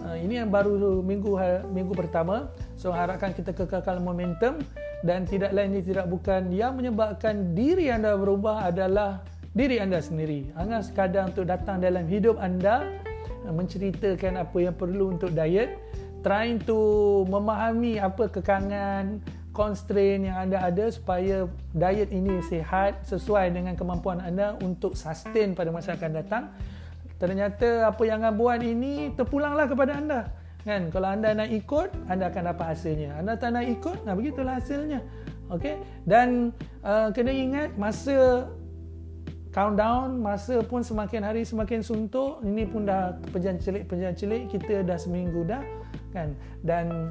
Uh, 0.05 0.21
ini 0.21 0.37
yang 0.37 0.53
baru 0.53 1.01
minggu 1.01 1.33
ha, 1.41 1.65
minggu 1.65 1.97
pertama. 1.97 2.53
So 2.77 2.93
harapkan 2.93 3.33
kita 3.33 3.57
kekalkan 3.57 4.05
momentum 4.05 4.61
dan 5.01 5.25
tidak 5.25 5.57
lain 5.57 5.73
ini 5.73 5.81
tidak 5.81 6.13
bukan 6.13 6.53
yang 6.53 6.77
menyebabkan 6.77 7.57
diri 7.57 7.89
anda 7.89 8.21
berubah 8.21 8.69
adalah 8.69 9.25
diri 9.57 9.81
anda 9.81 9.97
sendiri. 9.97 10.53
Anda 10.61 10.85
sekadar 10.85 11.33
untuk 11.33 11.49
datang 11.49 11.81
dalam 11.81 12.05
hidup 12.05 12.37
anda 12.37 12.85
uh, 13.49 13.55
menceritakan 13.57 14.45
apa 14.45 14.57
yang 14.61 14.77
perlu 14.77 15.17
untuk 15.17 15.33
diet, 15.33 15.81
trying 16.21 16.61
to 16.69 16.77
memahami 17.33 17.97
apa 17.97 18.29
kekangan, 18.29 19.25
constraint 19.59 20.31
yang 20.31 20.39
anda 20.39 20.63
ada 20.63 20.87
supaya 20.87 21.51
diet 21.75 22.15
ini 22.15 22.39
sihat 22.47 23.03
sesuai 23.03 23.51
dengan 23.51 23.75
kemampuan 23.75 24.23
anda 24.23 24.55
untuk 24.63 24.95
sustain 24.95 25.59
pada 25.59 25.75
masa 25.75 25.99
akan 25.99 26.11
datang. 26.15 26.55
Ternyata 27.19 27.91
apa 27.91 28.03
yang 28.07 28.23
anda 28.23 28.31
buat 28.31 28.63
ini 28.63 29.11
terpulanglah 29.19 29.67
kepada 29.67 29.99
anda. 29.99 30.21
Kan? 30.63 30.95
Kalau 30.95 31.11
anda 31.11 31.35
nak 31.35 31.51
ikut 31.51 31.91
anda 32.07 32.31
akan 32.31 32.43
dapat 32.55 32.67
hasilnya. 32.79 33.19
Anda 33.19 33.35
tak 33.35 33.59
nak 33.59 33.67
ikut 33.67 34.07
nah 34.07 34.15
begitulah 34.15 34.63
hasilnya. 34.63 35.03
Okey? 35.51 35.75
Dan 36.07 36.55
uh, 36.87 37.11
kena 37.11 37.35
ingat 37.35 37.75
masa 37.75 38.47
countdown 39.51 40.23
masa 40.23 40.63
pun 40.63 40.87
semakin 40.87 41.27
hari 41.27 41.43
semakin 41.43 41.83
suntuk 41.83 42.39
ini 42.47 42.63
pun 42.69 42.87
dah 42.87 43.17
pejan 43.35 43.59
celik 43.59 43.91
pejan 43.91 44.15
celik 44.15 44.47
kita 44.55 44.87
dah 44.87 44.95
seminggu 44.95 45.43
dah 45.43 45.65
kan? 46.15 46.39
Dan 46.63 47.11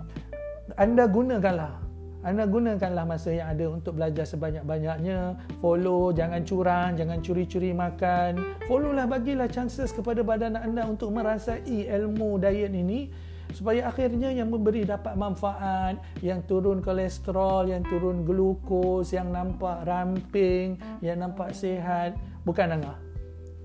anda 0.79 1.03
gunakanlah 1.09 1.86
anda 2.27 2.43
gunakanlah 2.43 3.07
masa 3.07 3.31
yang 3.31 3.55
ada 3.55 3.71
untuk 3.71 3.95
belajar 3.95 4.27
sebanyak-banyaknya. 4.27 5.39
Follow, 5.63 6.11
jangan 6.11 6.43
curang, 6.43 6.99
jangan 6.99 7.23
curi-curi 7.23 7.71
makan. 7.71 8.59
Follow 8.67 8.91
lah, 8.91 9.07
bagilah 9.07 9.47
chances 9.47 9.95
kepada 9.95 10.27
badan 10.27 10.59
anda 10.59 10.83
untuk 10.83 11.15
merasai 11.15 11.87
ilmu 11.87 12.35
diet 12.35 12.75
ini 12.75 13.07
supaya 13.55 13.87
akhirnya 13.87 14.27
yang 14.27 14.51
memberi 14.51 14.83
dapat 14.83 15.15
manfaat, 15.15 16.03
yang 16.19 16.43
turun 16.43 16.83
kolesterol, 16.83 17.71
yang 17.71 17.79
turun 17.87 18.27
glukos, 18.27 19.15
yang 19.15 19.31
nampak 19.31 19.87
ramping, 19.87 20.75
yang 20.99 21.23
nampak 21.23 21.55
sihat, 21.55 22.11
bukan 22.43 22.75
anda. 22.75 22.99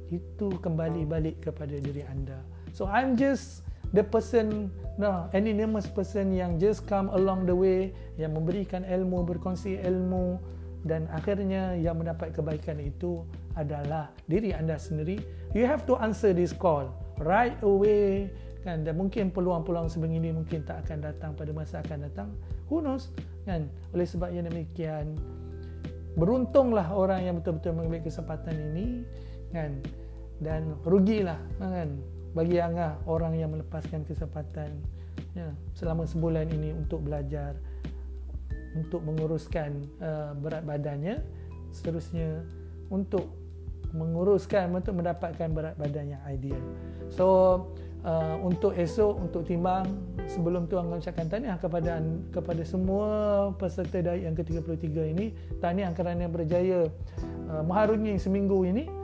Itu 0.07 0.55
kembali 0.63 1.03
balik 1.03 1.51
kepada 1.51 1.75
diri 1.83 2.07
anda. 2.07 2.39
So 2.71 2.87
I'm 2.87 3.19
just 3.19 3.62
the 3.93 4.05
person 4.05 4.73
no 5.01 5.29
anonymous 5.33 5.89
person 5.89 6.33
yang 6.33 6.61
just 6.61 6.85
come 6.89 7.09
along 7.13 7.49
the 7.49 7.55
way 7.55 7.93
yang 8.21 8.37
memberikan 8.37 8.85
ilmu 8.85 9.25
berkongsi 9.25 9.81
ilmu 9.81 10.41
dan 10.83 11.07
akhirnya 11.15 11.79
yang 11.79 11.95
mendapat 11.95 12.35
kebaikan 12.35 12.83
itu 12.83 13.23
adalah 13.55 14.11
diri 14.27 14.51
anda 14.51 14.75
sendiri. 14.75 15.23
You 15.55 15.63
have 15.71 15.87
to 15.87 15.95
answer 16.03 16.35
this 16.35 16.51
call 16.51 16.91
right 17.23 17.55
away. 17.63 18.35
Kan 18.63 18.87
dan 18.87 18.95
mungkin 18.95 19.35
peluang-peluang 19.35 19.91
sebegini 19.91 20.31
mungkin 20.31 20.63
tak 20.63 20.87
akan 20.87 21.03
datang 21.03 21.31
pada 21.35 21.51
masa 21.55 21.83
akan 21.83 21.99
datang. 22.07 22.29
Who 22.71 22.83
knows? 22.83 23.15
Kan 23.47 23.71
oleh 23.95 24.07
sebab 24.07 24.31
yang 24.35 24.51
demikian. 24.51 25.19
Beruntunglah 26.19 26.93
orang 26.93 27.27
yang 27.27 27.35
betul-betul 27.39 27.79
mengambil 27.79 28.03
kesempatan 28.07 28.55
ini. 28.75 29.07
Kan 29.55 29.83
dan 30.43 30.75
rugilah. 30.83 31.39
Kan 31.63 32.03
bagi 32.33 32.57
Angah 32.59 33.01
orang 33.05 33.37
yang 33.37 33.53
melepaskan 33.53 34.09
kesempatan 34.09 34.73
ya, 35.37 35.53
selama 35.77 36.09
sebulan 36.09 36.49
ini 36.49 36.73
untuk 36.73 37.05
belajar 37.05 37.57
untuk 38.73 39.05
menguruskan 39.05 39.85
uh, 40.01 40.33
berat 40.41 40.65
badannya 40.65 41.21
seterusnya 41.73 42.45
untuk 42.89 43.29
menguruskan 43.93 44.73
untuk 44.73 44.97
mendapatkan 44.97 45.49
berat 45.53 45.77
badan 45.77 46.17
yang 46.17 46.23
ideal. 46.25 46.65
So 47.13 47.29
uh, 48.05 48.41
untuk 48.41 48.73
esok 48.73 49.29
untuk 49.29 49.45
timbang 49.45 49.85
sebelum 50.25 50.65
tu 50.73 50.81
Angah 50.81 50.97
ucapkan 50.97 51.29
tahniah 51.29 51.61
kepada 51.61 52.01
kepada 52.33 52.63
semua 52.65 53.09
peserta 53.61 54.01
diet 54.01 54.25
yang 54.25 54.33
ke-33 54.33 54.97
ini 55.13 55.37
tahniah 55.61 55.93
kerana 55.93 56.25
berjaya 56.33 56.89
uh, 57.53 57.61
mengharungi 57.61 58.17
seminggu 58.17 58.65
ini 58.65 59.02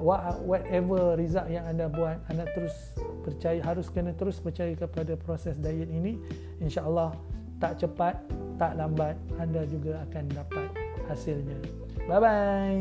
whatever 0.00 1.16
result 1.18 1.50
yang 1.50 1.66
anda 1.66 1.90
buat 1.90 2.22
anda 2.30 2.46
terus 2.54 2.94
percaya 3.26 3.58
harus 3.62 3.90
kena 3.90 4.14
terus 4.14 4.40
percaya 4.40 4.74
kepada 4.74 5.16
proses 5.18 5.58
diet 5.58 5.90
ini. 5.90 6.18
insya-Allah 6.62 7.14
tak 7.58 7.78
cepat 7.82 8.14
tak 8.58 8.74
lambat 8.78 9.18
anda 9.38 9.66
juga 9.66 10.02
akan 10.10 10.24
dapat 10.34 10.68
hasilnya. 11.10 11.58
Bye 12.06 12.20
bye 12.22 12.78